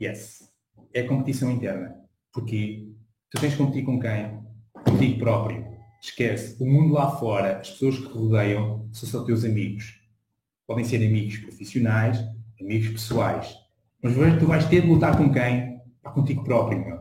Yes. 0.00 0.48
É 0.94 1.02
competição 1.02 1.50
interna. 1.50 1.96
Porque 2.32 2.88
tu 3.30 3.40
tens 3.40 3.52
de 3.52 3.58
competir 3.58 3.84
com 3.84 3.98
quem? 3.98 4.38
Contigo 4.84 5.18
próprio. 5.18 5.66
Esquece. 6.00 6.62
O 6.62 6.66
mundo 6.66 6.94
lá 6.94 7.10
fora, 7.10 7.58
as 7.58 7.70
pessoas 7.70 7.98
que 7.98 8.06
te 8.06 8.12
rodeiam, 8.12 8.88
são 8.92 9.08
só 9.08 9.24
teus 9.24 9.44
amigos. 9.44 10.00
Podem 10.66 10.84
ser 10.84 10.96
amigos 10.96 11.38
profissionais, 11.38 12.18
amigos 12.60 12.90
pessoais. 12.90 13.56
Mas 14.02 14.14
tu 14.38 14.46
vais 14.46 14.64
ter 14.66 14.82
de 14.82 14.88
lutar 14.88 15.16
com 15.16 15.32
quem? 15.32 15.80
Contigo 16.14 16.44
próprio, 16.44 16.78
meu. 16.78 16.98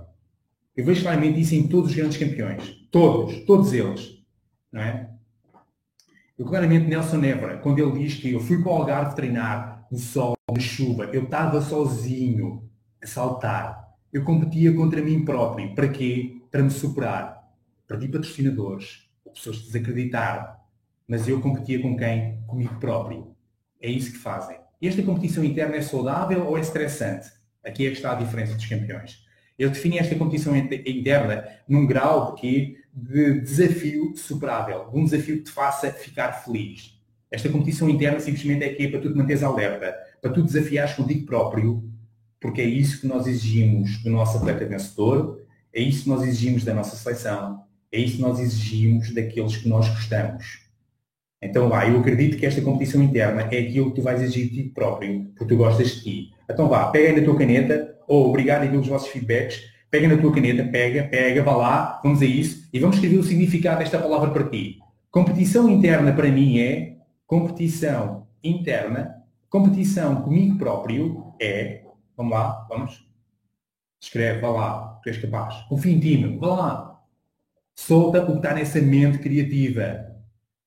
Eu 0.75 0.85
vejo 0.85 1.03
claramente 1.03 1.39
isso 1.39 1.55
em 1.55 1.67
todos 1.67 1.91
os 1.91 1.95
grandes 1.95 2.17
campeões. 2.17 2.87
Todos. 2.91 3.45
Todos 3.45 3.73
eles. 3.73 4.23
Não 4.71 4.81
é? 4.81 5.09
Eu 6.37 6.45
claramente 6.45 6.87
Nelson 6.87 7.23
Évora, 7.23 7.57
quando 7.57 7.79
ele 7.79 8.03
diz 8.03 8.15
que 8.15 8.31
eu 8.31 8.39
fui 8.39 8.61
para 8.61 8.71
o 8.71 8.75
Algarve 8.75 9.15
treinar 9.15 9.87
no 9.91 9.97
sol, 9.97 10.37
de 10.53 10.61
chuva, 10.61 11.05
eu 11.05 11.23
estava 11.23 11.61
sozinho 11.61 12.66
saltar. 13.03 13.87
Eu 14.11 14.23
competia 14.23 14.73
contra 14.73 15.01
mim 15.01 15.23
próprio. 15.25 15.73
Para 15.75 15.87
quê? 15.87 16.41
Para 16.49 16.63
me 16.63 16.71
superar. 16.71 17.47
Perdi 17.87 18.07
patrocinadores, 18.07 19.09
pessoas 19.33 19.61
desacreditaram. 19.61 20.55
Mas 21.07 21.27
eu 21.27 21.39
competia 21.39 21.81
com 21.81 21.95
quem? 21.95 22.41
Comigo 22.47 22.79
próprio. 22.79 23.35
É 23.81 23.89
isso 23.89 24.11
que 24.11 24.17
fazem. 24.17 24.57
Esta 24.81 25.01
competição 25.01 25.43
interna 25.43 25.75
é 25.75 25.81
saudável 25.81 26.45
ou 26.45 26.57
é 26.57 26.61
estressante? 26.61 27.29
Aqui 27.63 27.85
é 27.85 27.89
que 27.89 27.97
está 27.97 28.11
a 28.11 28.15
diferença 28.15 28.55
dos 28.55 28.65
campeões. 28.65 29.25
Eu 29.57 29.69
defini 29.69 29.97
esta 29.97 30.15
competição 30.15 30.55
interna 30.55 31.47
num 31.67 31.87
grau 31.87 32.35
de, 32.35 32.77
de 32.93 33.41
desafio 33.41 34.15
superável, 34.15 34.89
de 34.89 34.97
um 34.97 35.03
desafio 35.03 35.37
que 35.37 35.43
te 35.43 35.51
faça 35.51 35.91
ficar 35.91 36.31
feliz. 36.33 36.95
Esta 37.31 37.49
competição 37.49 37.89
interna 37.89 38.19
simplesmente 38.19 38.63
é 38.63 38.69
aqui 38.69 38.87
para 38.87 39.01
tu 39.01 39.11
te 39.11 39.17
manteres 39.17 39.43
alerta, 39.43 39.97
para 40.21 40.31
tu 40.31 40.43
desafiares 40.43 40.93
contigo 40.93 41.25
próprio, 41.25 41.83
porque 42.39 42.61
é 42.61 42.65
isso 42.65 43.01
que 43.01 43.07
nós 43.07 43.27
exigimos 43.27 44.01
do 44.03 44.09
nosso 44.09 44.37
atleta 44.37 44.65
vencedor, 44.65 45.41
é 45.73 45.81
isso 45.81 46.03
que 46.03 46.09
nós 46.09 46.23
exigimos 46.23 46.63
da 46.63 46.73
nossa 46.73 46.95
seleção, 46.95 47.61
é 47.91 47.99
isso 47.99 48.17
que 48.17 48.21
nós 48.21 48.39
exigimos 48.39 49.13
daqueles 49.13 49.57
que 49.57 49.69
nós 49.69 49.87
gostamos. 49.89 50.67
Então 51.41 51.69
vá, 51.69 51.87
eu 51.87 51.99
acredito 51.99 52.37
que 52.37 52.45
esta 52.45 52.61
competição 52.61 53.01
interna 53.01 53.43
é 53.51 53.59
aquilo 53.59 53.91
que 53.91 53.97
tu 53.97 54.01
vais 54.01 54.21
exigir 54.21 54.49
de 54.49 54.63
ti 54.63 54.69
próprio, 54.69 55.25
porque 55.35 55.45
tu 55.45 55.57
gostas 55.57 55.89
de 55.89 56.03
ti. 56.03 56.33
Então 56.49 56.67
vá, 56.67 56.87
pega 56.87 57.19
na 57.19 57.25
tua 57.25 57.37
caneta, 57.37 57.95
ou 58.07 58.27
obrigado 58.29 58.63
aí 58.63 58.69
pelos 58.69 58.87
vossos 58.87 59.09
feedbacks, 59.09 59.61
pega 59.89 60.07
na 60.07 60.17
tua 60.17 60.33
caneta, 60.33 60.63
pega, 60.63 61.03
pega, 61.03 61.43
vá 61.43 61.55
lá, 61.55 62.01
vamos 62.03 62.21
a 62.21 62.25
isso, 62.25 62.67
e 62.73 62.79
vamos 62.79 62.95
escrever 62.95 63.17
o 63.17 63.23
significado 63.23 63.79
desta 63.79 63.99
palavra 63.99 64.31
para 64.31 64.49
ti. 64.49 64.79
Competição 65.11 65.69
interna 65.69 66.11
para 66.11 66.29
mim 66.29 66.59
é 66.59 66.97
competição 67.25 68.27
interna, 68.43 69.15
competição 69.49 70.21
comigo 70.21 70.57
próprio 70.57 71.33
é, 71.39 71.81
vamos 72.17 72.33
lá, 72.33 72.65
vamos, 72.67 73.07
escreve, 74.01 74.41
vá 74.41 74.49
lá, 74.49 74.99
tu 75.03 75.09
és 75.09 75.17
capaz, 75.19 75.61
confia 75.69 75.93
em 75.93 75.99
ti, 75.99 76.37
vá 76.37 76.47
lá. 76.47 77.03
Solta 77.75 78.23
o 78.23 78.25
que 78.25 78.31
está 78.33 78.55
nessa 78.55 78.81
mente 78.81 79.19
criativa. 79.19 80.07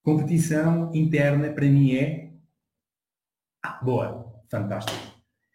Competição 0.03 0.95
interna 0.95 1.51
para 1.51 1.67
mim 1.67 1.97
é 1.97 2.31
ah, 3.63 3.81
boa, 3.83 4.33
fantástico. 4.49 4.99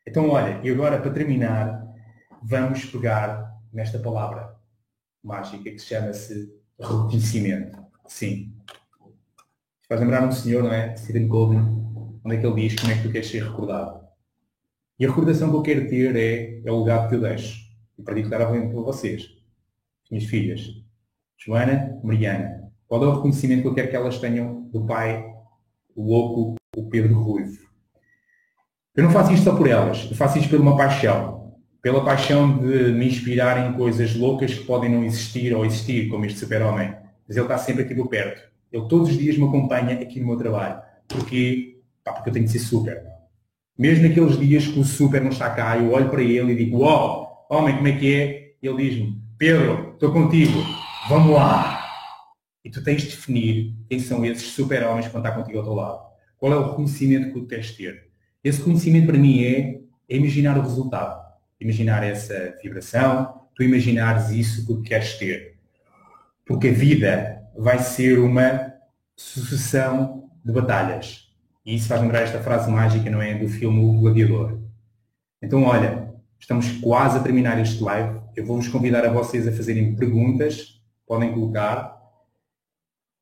Então 0.05 0.29
olha, 0.29 0.60
e 0.63 0.69
agora 0.69 1.01
para 1.01 1.12
terminar, 1.12 1.84
vamos 2.43 2.86
pegar 2.86 3.58
nesta 3.73 3.97
palavra 3.97 4.55
mágica 5.23 5.63
que 5.63 5.79
chama-se 5.79 6.53
reconhecimento. 6.79 7.84
Sim. 8.05 8.53
Faz 9.88 9.99
lembrar 9.99 10.27
um 10.27 10.31
senhor, 10.31 10.63
não 10.63 10.73
é? 10.73 10.95
Stephen 10.97 11.27
Golden, 11.27 11.62
onde 12.23 12.36
é 12.36 12.39
que 12.39 12.45
ele 12.45 12.69
diz 12.69 12.79
como 12.79 12.91
é 12.91 12.97
que 12.97 13.03
tu 13.03 13.12
queres 13.12 13.29
ser 13.29 13.43
recordado. 13.43 14.05
E 14.97 15.05
a 15.05 15.10
recordação 15.10 15.49
que 15.49 15.55
eu 15.58 15.62
quero 15.62 15.89
ter 15.89 16.15
é, 16.15 16.62
é 16.63 16.71
o 16.71 16.84
legado 16.84 17.10
que 17.10 17.15
eu 17.15 17.21
deixo. 17.21 17.60
E 17.97 18.01
particularmente 18.01 18.73
para 18.73 18.81
vocês, 18.81 19.29
minhas 20.10 20.25
filhas, 20.25 20.62
Joana, 21.38 21.99
Mariana. 22.03 22.71
Qual 22.88 23.03
é 23.03 23.08
o 23.08 23.15
reconhecimento 23.15 23.63
que 23.63 23.67
eu 23.67 23.73
quero 23.73 23.89
que 23.89 23.95
elas 23.95 24.19
tenham 24.19 24.69
do 24.71 24.86
pai, 24.86 25.25
o 25.95 26.03
louco, 26.03 26.55
o 26.75 26.89
Pedro 26.89 27.21
Ruivo? 27.21 27.65
Eu 28.95 29.03
não 29.03 29.12
faço 29.12 29.34
isto 29.34 29.43
só 29.43 29.55
por 29.55 29.67
elas, 29.67 30.08
eu 30.10 30.15
faço 30.15 30.38
isto 30.38 30.49
por 30.49 30.62
uma 30.62 30.77
paixão. 30.77 31.53
Pela 31.81 32.03
paixão 32.03 32.58
de 32.58 32.91
me 32.93 33.08
inspirar 33.08 33.69
em 33.69 33.73
coisas 33.73 34.15
loucas 34.15 34.53
que 34.53 34.63
podem 34.63 34.89
não 34.89 35.03
existir 35.03 35.53
ou 35.53 35.65
existir, 35.65 36.10
como 36.10 36.25
este 36.25 36.39
super-homem. 36.39 36.95
Mas 37.27 37.36
ele 37.36 37.45
está 37.45 37.58
sempre 37.58 37.84
aqui 37.84 37.93
por 37.93 38.08
perto. 38.08 38.41
Ele 38.71 38.88
todos 38.88 39.10
os 39.10 39.17
dias 39.17 39.38
me 39.38 39.47
acompanha 39.47 39.99
aqui 39.99 40.19
no 40.19 40.27
meu 40.27 40.38
trabalho. 40.38 40.81
Porque, 41.08 41.81
pá, 42.03 42.13
porque 42.13 42.29
eu 42.29 42.34
tenho 42.34 42.45
que 42.45 42.51
ser 42.51 42.60
super. 42.60 43.14
Mesmo 43.78 44.08
naqueles 44.08 44.40
dias 44.40 44.68
que 44.68 44.80
o 44.80 44.84
super 44.84 45.22
não 45.22 45.32
está 45.32 45.50
cá, 45.50 45.78
eu 45.78 45.92
olho 45.92 46.10
para 46.10 46.24
ele 46.24 46.54
e 46.54 46.56
digo, 46.56 46.80
uau, 46.80 47.46
oh, 47.50 47.56
homem, 47.56 47.76
como 47.76 47.88
é 47.88 47.92
que 47.98 48.14
é? 48.14 48.56
Ele 48.62 48.90
diz-me, 48.90 49.22
Pedro, 49.38 49.92
estou 49.94 50.14
contigo, 50.14 50.64
vamos 51.10 51.34
lá. 51.34 51.84
E 52.64 52.70
tu 52.70 52.82
tens 52.84 53.02
de 53.02 53.10
definir 53.10 53.76
quem 53.90 54.00
são 54.00 54.26
esses 54.26 54.54
super-homens 54.54 55.08
que 55.08 55.12
vão 55.12 55.22
estar 55.22 55.36
contigo 55.36 55.60
ao 55.60 55.64
teu 55.64 55.74
lado. 55.74 56.00
Qual 56.38 56.54
é 56.54 56.56
o 56.56 56.70
reconhecimento 56.70 57.28
que 57.28 57.40
tu 57.40 57.46
tens 57.46 57.68
de 57.68 57.78
ter? 57.78 58.10
Esse 58.44 58.62
conhecimento 58.62 59.08
para 59.08 59.18
mim 59.18 59.44
é, 59.44 59.82
é 60.08 60.16
imaginar 60.16 60.58
o 60.58 60.62
resultado. 60.62 61.24
Imaginar 61.60 62.04
essa 62.04 62.56
vibração, 62.62 63.42
tu 63.56 63.64
imaginares 63.64 64.30
isso 64.30 64.66
que 64.66 64.88
queres 64.88 65.18
ter. 65.18 65.58
Porque 66.46 66.70
a 66.70 66.74
vida 66.74 67.42
vai 67.58 67.80
ser 67.80 68.20
uma 68.20 68.74
sucessão 69.16 70.30
de 70.44 70.52
batalhas. 70.52 71.25
E 71.65 71.75
isso 71.75 71.88
faz 71.88 72.01
lembrar 72.01 72.21
esta 72.21 72.39
frase 72.39 72.69
mágica, 72.69 73.10
não 73.10 73.21
é? 73.21 73.34
Do 73.34 73.47
filme 73.47 73.84
O 73.84 73.99
Gladiador. 73.99 74.60
Então, 75.41 75.63
olha, 75.63 76.13
estamos 76.39 76.71
quase 76.80 77.17
a 77.17 77.21
terminar 77.21 77.60
este 77.60 77.82
live. 77.82 78.19
Eu 78.36 78.45
vou-vos 78.45 78.67
convidar 78.67 79.06
a 79.06 79.12
vocês 79.12 79.47
a 79.47 79.51
fazerem 79.51 79.95
perguntas, 79.95 80.82
podem 81.08 81.34
colocar. 81.34 81.95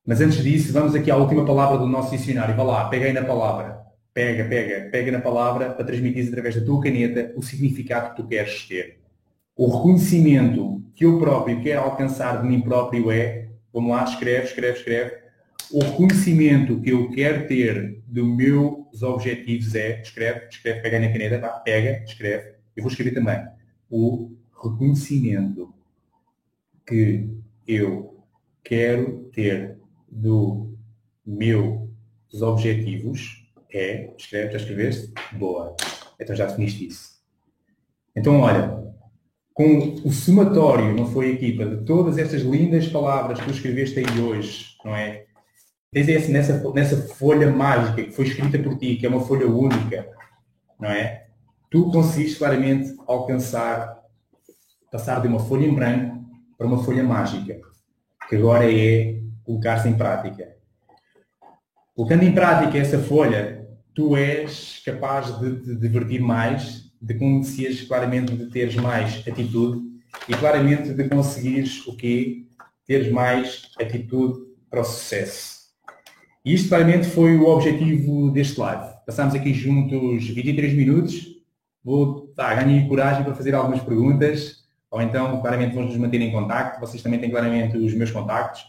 Mas 0.06 0.20
antes 0.20 0.44
disso, 0.44 0.74
vamos 0.74 0.94
aqui 0.94 1.10
à 1.10 1.16
última 1.16 1.46
palavra 1.46 1.78
do 1.78 1.88
nosso 1.88 2.12
dicionário. 2.12 2.56
Vá 2.56 2.64
lá, 2.64 2.90
pega 2.90 3.06
aí 3.06 3.14
na 3.14 3.24
palavra 3.24 3.84
pega, 4.14 4.46
pega, 4.46 4.90
pega 4.92 5.12
na 5.12 5.20
palavra 5.20 5.72
para 5.72 5.86
transmitir 5.86 6.28
através 6.28 6.56
da 6.56 6.64
tua 6.64 6.82
caneta 6.82 7.34
o 7.36 7.42
significado 7.42 8.12
que 8.12 8.22
tu 8.22 8.28
queres 8.28 8.66
ter. 8.68 9.00
O 9.56 9.68
reconhecimento 9.68 10.84
que 10.96 11.06
eu 11.06 11.20
próprio 11.20 11.62
quero 11.62 11.82
alcançar 11.82 12.42
de 12.42 12.48
mim 12.48 12.62
próprio 12.62 13.12
é, 13.12 13.50
vamos 13.74 13.92
lá, 13.92 14.04
escreve, 14.04 14.46
escreve, 14.46 14.78
escreve. 14.78 15.23
O 15.74 15.80
reconhecimento 15.80 16.80
que 16.82 16.92
eu 16.92 17.10
quero 17.10 17.48
ter 17.48 18.00
dos 18.06 18.28
meus 18.38 19.02
objetivos 19.02 19.74
é, 19.74 20.00
escreve, 20.04 20.46
escreve, 20.48 20.82
pega 20.82 21.00
na 21.00 21.12
caneta, 21.12 21.40
tá? 21.40 21.50
pega, 21.50 22.04
escreve. 22.04 22.54
Eu 22.76 22.84
vou 22.84 22.92
escrever 22.92 23.16
também. 23.16 23.44
O 23.90 24.32
reconhecimento 24.62 25.74
que 26.86 27.28
eu 27.68 28.24
quero 28.64 29.32
ter 29.34 29.80
do 30.08 30.78
meus 31.26 31.90
objetivos 32.40 33.44
é, 33.74 34.14
escreve, 34.16 34.52
já 34.52 34.58
escreveste? 34.58 35.12
Boa. 35.32 35.76
Então 36.22 36.36
já 36.36 36.46
definiste 36.46 36.86
isso. 36.86 37.14
Então, 38.16 38.42
olha, 38.42 38.94
com 39.56 39.96
o 40.06 40.12
somatório, 40.12 40.96
não 40.96 41.08
foi 41.08 41.32
equipa, 41.32 41.66
de 41.66 41.84
todas 41.84 42.20
estas 42.20 42.44
lindas 42.44 42.88
palavras 42.90 43.40
que 43.40 43.46
tu 43.46 43.52
escreveste 43.52 43.98
aí 43.98 44.22
hoje, 44.22 44.78
não 44.86 44.96
é? 44.96 45.33
Tens 45.94 46.08
esse, 46.08 46.32
nessa, 46.32 46.72
nessa 46.74 46.98
folha 47.14 47.52
mágica 47.52 48.04
que 48.04 48.12
foi 48.12 48.26
escrita 48.26 48.58
por 48.58 48.78
ti, 48.78 48.96
que 48.96 49.06
é 49.06 49.10
uma 49.10 49.24
folha 49.24 49.48
única, 49.48 50.10
não 50.80 50.90
é? 50.90 51.28
Tu 51.70 51.92
conseguiste 51.92 52.40
claramente 52.40 52.96
alcançar, 53.08 54.02
passar 54.92 55.22
de 55.22 55.28
uma 55.28 55.40
folha 55.40 55.68
em 55.68 55.74
branco 55.74 56.26
para 56.58 56.66
uma 56.66 56.84
folha 56.84 57.04
mágica, 57.04 57.60
que 58.28 58.36
agora 58.36 58.72
é 58.72 59.20
colocar-se 59.44 59.88
em 59.88 59.94
prática. 59.96 60.56
Colocando 61.96 62.24
em 62.24 62.34
prática 62.34 62.78
essa 62.78 62.98
folha, 62.98 63.68
tu 63.94 64.18
és 64.18 64.82
capaz 64.84 65.40
de 65.40 65.62
te 65.62 65.76
divertir 65.76 66.20
mais, 66.20 66.92
de 67.00 67.14
conheceres 67.14 67.84
claramente 67.84 68.36
de 68.36 68.50
teres 68.50 68.76
mais 68.76 69.28
atitude 69.28 69.80
e 70.28 70.34
claramente 70.36 70.92
de 70.92 71.08
conseguires 71.08 71.86
o 71.86 71.96
quê? 71.96 72.46
Teres 72.88 73.12
mais 73.12 73.70
atitude 73.80 74.40
para 74.72 74.82
o 74.82 74.84
sucesso. 74.84 75.63
E 76.46 76.54
isto 76.54 76.70
claramente 76.70 77.08
foi 77.08 77.36
o 77.38 77.48
objetivo 77.48 78.30
deste 78.32 78.60
live. 78.60 78.94
Passámos 79.06 79.36
aqui 79.36 79.54
juntos 79.54 80.28
23 80.28 80.74
minutos. 80.74 81.34
Vou, 81.84 82.34
ganhei 82.36 82.88
coragem 82.88 83.24
para 83.24 83.34
fazer 83.34 83.56
algumas 83.56 83.82
perguntas, 83.82 84.64
ou 84.90 85.02
então 85.02 85.42
claramente 85.42 85.76
vamos 85.76 85.92
nos 85.92 86.00
manter 86.00 86.22
em 86.22 86.32
contacto. 86.32 86.80
Vocês 86.80 87.02
também 87.02 87.20
têm 87.20 87.30
claramente 87.30 87.78
os 87.78 87.94
meus 87.94 88.12
contactos. 88.12 88.64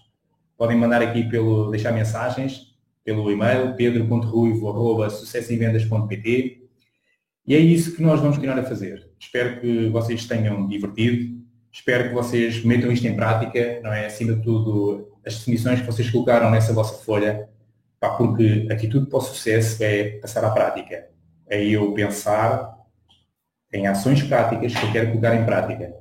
Podem 0.56 0.76
mandar 0.76 1.02
aqui 1.02 1.24
pelo, 1.24 1.70
deixar 1.70 1.92
mensagens 1.92 2.74
pelo 3.04 3.30
e-mail 3.30 3.76
pedro.ruivo.sucessoemvendas.pt 3.76 6.64
e 7.46 7.54
é 7.54 7.58
isso 7.58 7.94
que 7.94 8.02
nós 8.02 8.20
vamos 8.20 8.37
continuar 8.37 8.58
a 8.58 8.64
fazer. 8.64 9.06
Espero 9.20 9.60
que 9.60 9.88
vocês 9.90 10.26
tenham 10.26 10.66
divertido, 10.66 11.42
espero 11.70 12.08
que 12.08 12.14
vocês 12.14 12.64
metam 12.64 12.90
isto 12.90 13.06
em 13.06 13.14
prática, 13.14 13.80
não 13.82 13.92
é? 13.92 14.06
Acima 14.06 14.34
de 14.34 14.42
tudo, 14.42 15.12
as 15.26 15.38
definições 15.38 15.80
que 15.80 15.87
vocês 15.87 16.10
colocaram 16.10 16.50
nessa 16.50 16.72
vossa 16.72 17.04
folha, 17.04 17.46
pá, 18.04 18.16
porque 18.16 18.68
atitude 18.70 19.06
para 19.06 19.18
o 19.18 19.22
sucesso 19.22 19.82
é 19.82 20.18
passar 20.18 20.44
à 20.44 20.50
prática. 20.50 21.08
É 21.48 21.62
eu 21.64 21.92
pensar 21.92 22.74
em 23.72 23.86
ações 23.86 24.22
práticas 24.22 24.74
que 24.74 24.84
eu 24.84 24.92
quero 24.92 25.08
colocar 25.08 25.34
em 25.34 25.44
prática. 25.44 25.94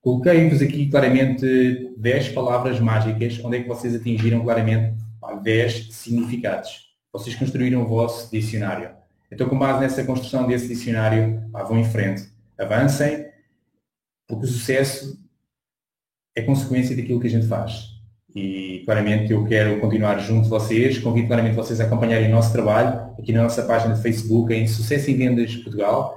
Coloquei-vos 0.00 0.62
aqui 0.62 0.88
claramente 0.88 1.92
10 1.98 2.30
palavras 2.30 2.80
mágicas, 2.80 3.38
onde 3.44 3.58
é 3.58 3.62
que 3.62 3.68
vocês 3.68 3.94
atingiram 3.94 4.42
claramente 4.42 4.94
10 5.42 5.94
significados. 5.94 6.90
Vocês 7.12 7.36
construíram 7.36 7.82
o 7.82 7.86
vosso 7.86 8.30
dicionário. 8.30 8.90
Então, 9.30 9.48
com 9.48 9.58
base 9.58 9.80
nessa 9.80 10.02
construção 10.04 10.46
desse 10.46 10.66
dicionário, 10.66 11.48
vão 11.52 11.78
em 11.78 11.84
frente. 11.84 12.28
Avancem, 12.58 13.26
porque 14.26 14.44
o 14.44 14.48
sucesso 14.48 15.20
é 16.34 16.42
consequência 16.42 16.96
daquilo 16.96 17.20
que 17.20 17.26
a 17.26 17.30
gente 17.30 17.46
faz. 17.46 17.99
E 18.34 18.82
claramente 18.84 19.32
eu 19.32 19.44
quero 19.44 19.78
continuar 19.80 20.18
junto 20.18 20.42
de 20.44 20.50
vocês, 20.50 20.98
convido 20.98 21.26
claramente 21.26 21.54
vocês 21.54 21.80
a 21.80 21.84
acompanharem 21.84 22.28
o 22.28 22.30
nosso 22.30 22.52
trabalho 22.52 23.10
aqui 23.18 23.32
na 23.32 23.42
nossa 23.42 23.64
página 23.64 23.94
de 23.94 24.02
Facebook 24.02 24.54
em 24.54 24.68
Sucesso 24.68 25.10
em 25.10 25.16
Vendas 25.16 25.56
Portugal. 25.56 26.16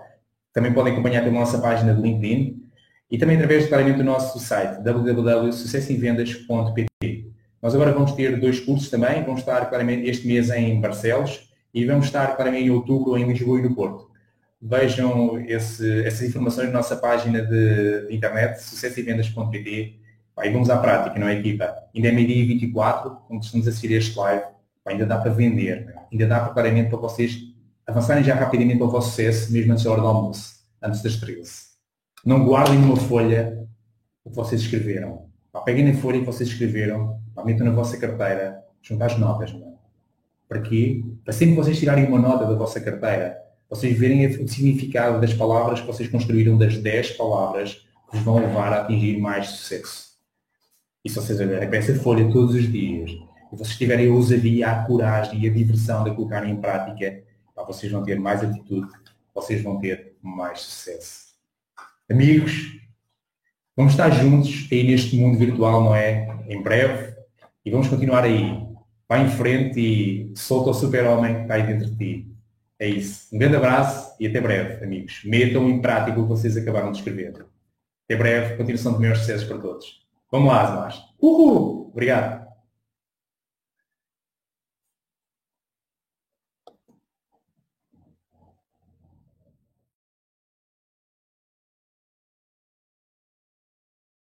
Também 0.54 0.72
podem 0.72 0.94
acompanhar 0.94 1.24
pela 1.24 1.34
nossa 1.34 1.58
página 1.58 1.92
de 1.94 2.02
LinkedIn 2.02 2.62
e 3.10 3.18
também 3.18 3.36
através 3.36 3.68
claramente 3.68 3.98
do 3.98 4.04
nosso 4.04 4.38
site 4.40 4.84
www.sucessoemvendas.pt. 4.84 7.34
Nós 7.62 7.74
agora 7.74 7.92
vamos 7.92 8.12
ter 8.12 8.40
dois 8.40 8.60
cursos 8.60 8.90
também, 8.90 9.24
vamos 9.24 9.40
estar 9.40 9.68
claramente 9.68 10.08
este 10.08 10.28
mês 10.28 10.52
em 10.52 10.80
Barcelos 10.80 11.50
e 11.74 11.84
vamos 11.86 12.06
estar 12.06 12.36
claramente 12.36 12.66
em 12.66 12.70
outubro 12.70 13.18
em 13.18 13.26
Lisboa 13.26 13.60
e 13.60 13.64
no 13.64 13.74
Porto. 13.74 14.08
Vejam 14.62 15.44
esse, 15.48 16.06
essas 16.06 16.30
informações 16.30 16.68
na 16.68 16.74
nossa 16.74 16.96
página 16.96 17.42
de, 17.42 18.08
de 18.08 18.16
internet, 18.16 18.62
sucessoevendas.pt 18.62 20.03
e 20.42 20.50
vamos 20.50 20.70
à 20.70 20.78
prática, 20.78 21.20
não 21.20 21.28
é 21.28 21.36
equipa? 21.36 21.74
Ainda 21.94 22.08
é 22.08 22.12
meio-dia 22.12 22.46
24, 22.46 23.18
quando 23.28 23.44
estamos 23.44 23.68
a 23.68 23.70
assistir 23.70 23.92
este 23.92 24.18
live, 24.18 24.44
ainda 24.86 25.06
dá 25.06 25.18
para 25.18 25.32
vender, 25.32 25.86
né? 25.86 25.94
ainda 26.12 26.28
dá 26.28 26.40
para, 26.40 26.54
claramente 26.54 26.90
para 26.90 26.98
vocês 26.98 27.38
avançarem 27.86 28.24
já 28.24 28.36
rapidamente 28.36 28.78
para 28.78 28.88
o 28.88 28.92
vosso 28.92 29.10
sucesso, 29.10 29.52
mesmo 29.52 29.72
antes 29.72 29.84
da 29.84 29.92
hora 29.92 30.02
do 30.02 30.08
almoço, 30.08 30.56
antes 30.82 31.02
das 31.02 31.18
13. 31.18 31.52
Não 32.26 32.46
guardem 32.46 32.80
numa 32.80 32.96
folha 32.96 33.68
o 34.24 34.30
que 34.30 34.36
vocês 34.36 34.62
escreveram. 34.62 35.28
Peguem 35.66 35.92
na 35.92 36.00
folha 36.00 36.20
que 36.20 36.26
vocês 36.26 36.50
escreveram 36.50 37.22
metam 37.44 37.66
na 37.66 37.72
vossa 37.72 37.98
carteira, 37.98 38.64
junto 38.82 39.04
às 39.04 39.18
notas. 39.18 39.52
Não? 39.54 39.78
Para 40.48 40.62
quê? 40.62 41.04
Para 41.24 41.34
sempre 41.34 41.56
vocês 41.56 41.80
tirarem 41.80 42.06
uma 42.06 42.20
nota 42.20 42.46
da 42.46 42.56
vossa 42.56 42.80
carteira, 42.80 43.38
vocês 43.70 43.98
verem 43.98 44.26
o 44.28 44.48
significado 44.48 45.20
das 45.20 45.34
palavras 45.34 45.82
que 45.82 45.88
vocês 45.88 46.10
construíram, 46.10 46.58
das 46.58 46.78
10 46.78 47.12
palavras 47.12 47.88
que 48.10 48.18
vos 48.18 48.22
vão 48.22 48.38
levar 48.38 48.72
a 48.72 48.82
atingir 48.82 49.18
mais 49.20 49.48
sucesso. 49.48 50.13
E 51.04 51.10
se 51.10 51.16
vocês 51.16 51.40
olharem 51.40 51.68
para 51.68 51.78
essa 51.78 51.96
folha 51.96 52.32
todos 52.32 52.56
os 52.56 52.72
dias, 52.72 53.12
e 53.12 53.56
vocês 53.56 53.78
tiverem 53.78 54.10
a 54.10 54.14
ousadia, 54.14 54.72
a 54.72 54.86
coragem 54.86 55.40
e 55.42 55.50
a 55.50 55.54
diversão 55.54 56.04
de 56.04 56.16
colocarem 56.16 56.52
em 56.52 56.62
prática, 56.62 57.24
vocês 57.68 57.92
vão 57.92 58.04
ter 58.04 58.20
mais 58.20 58.44
atitude, 58.44 58.88
vocês 59.34 59.62
vão 59.62 59.80
ter 59.80 60.16
mais 60.22 60.60
sucesso. 60.62 61.34
Amigos, 62.10 62.84
Vamos 63.76 63.94
estar 63.94 64.12
juntos 64.12 64.68
aí 64.72 64.84
neste 64.84 65.16
mundo 65.16 65.36
virtual, 65.36 65.84
não 65.84 65.96
é? 65.96 66.28
Em 66.48 66.62
breve. 66.62 67.16
E 67.66 67.72
vamos 67.72 67.88
continuar 67.88 68.24
aí. 68.24 68.56
Vai 69.10 69.26
em 69.26 69.30
frente 69.30 69.80
e 69.80 70.32
solta 70.38 70.70
o 70.70 70.74
super-homem 70.76 71.34
que 71.34 71.42
está 71.42 71.56
aí 71.56 71.64
dentro 71.64 71.90
de 71.90 71.98
ti. 71.98 72.32
É 72.78 72.88
isso. 72.88 73.36
Um 73.36 73.40
grande 73.40 73.56
abraço 73.56 74.16
e 74.20 74.28
até 74.28 74.40
breve, 74.40 74.84
amigos. 74.84 75.22
Metam 75.26 75.68
em 75.68 75.82
prática 75.82 76.20
o 76.20 76.24
que 76.24 76.30
vocês 76.30 76.56
acabaram 76.56 76.92
de 76.92 77.00
escrever. 77.00 77.48
Até 78.06 78.16
breve. 78.16 78.58
Continuação 78.58 78.94
de 78.94 79.00
meus 79.00 79.18
sucessos 79.18 79.48
para 79.48 79.58
todos. 79.58 80.03
Vamos 80.34 80.48
lá, 80.52 80.64
Asmas. 80.64 80.96
Uhul! 81.22 81.92
Obrigado. 81.94 82.43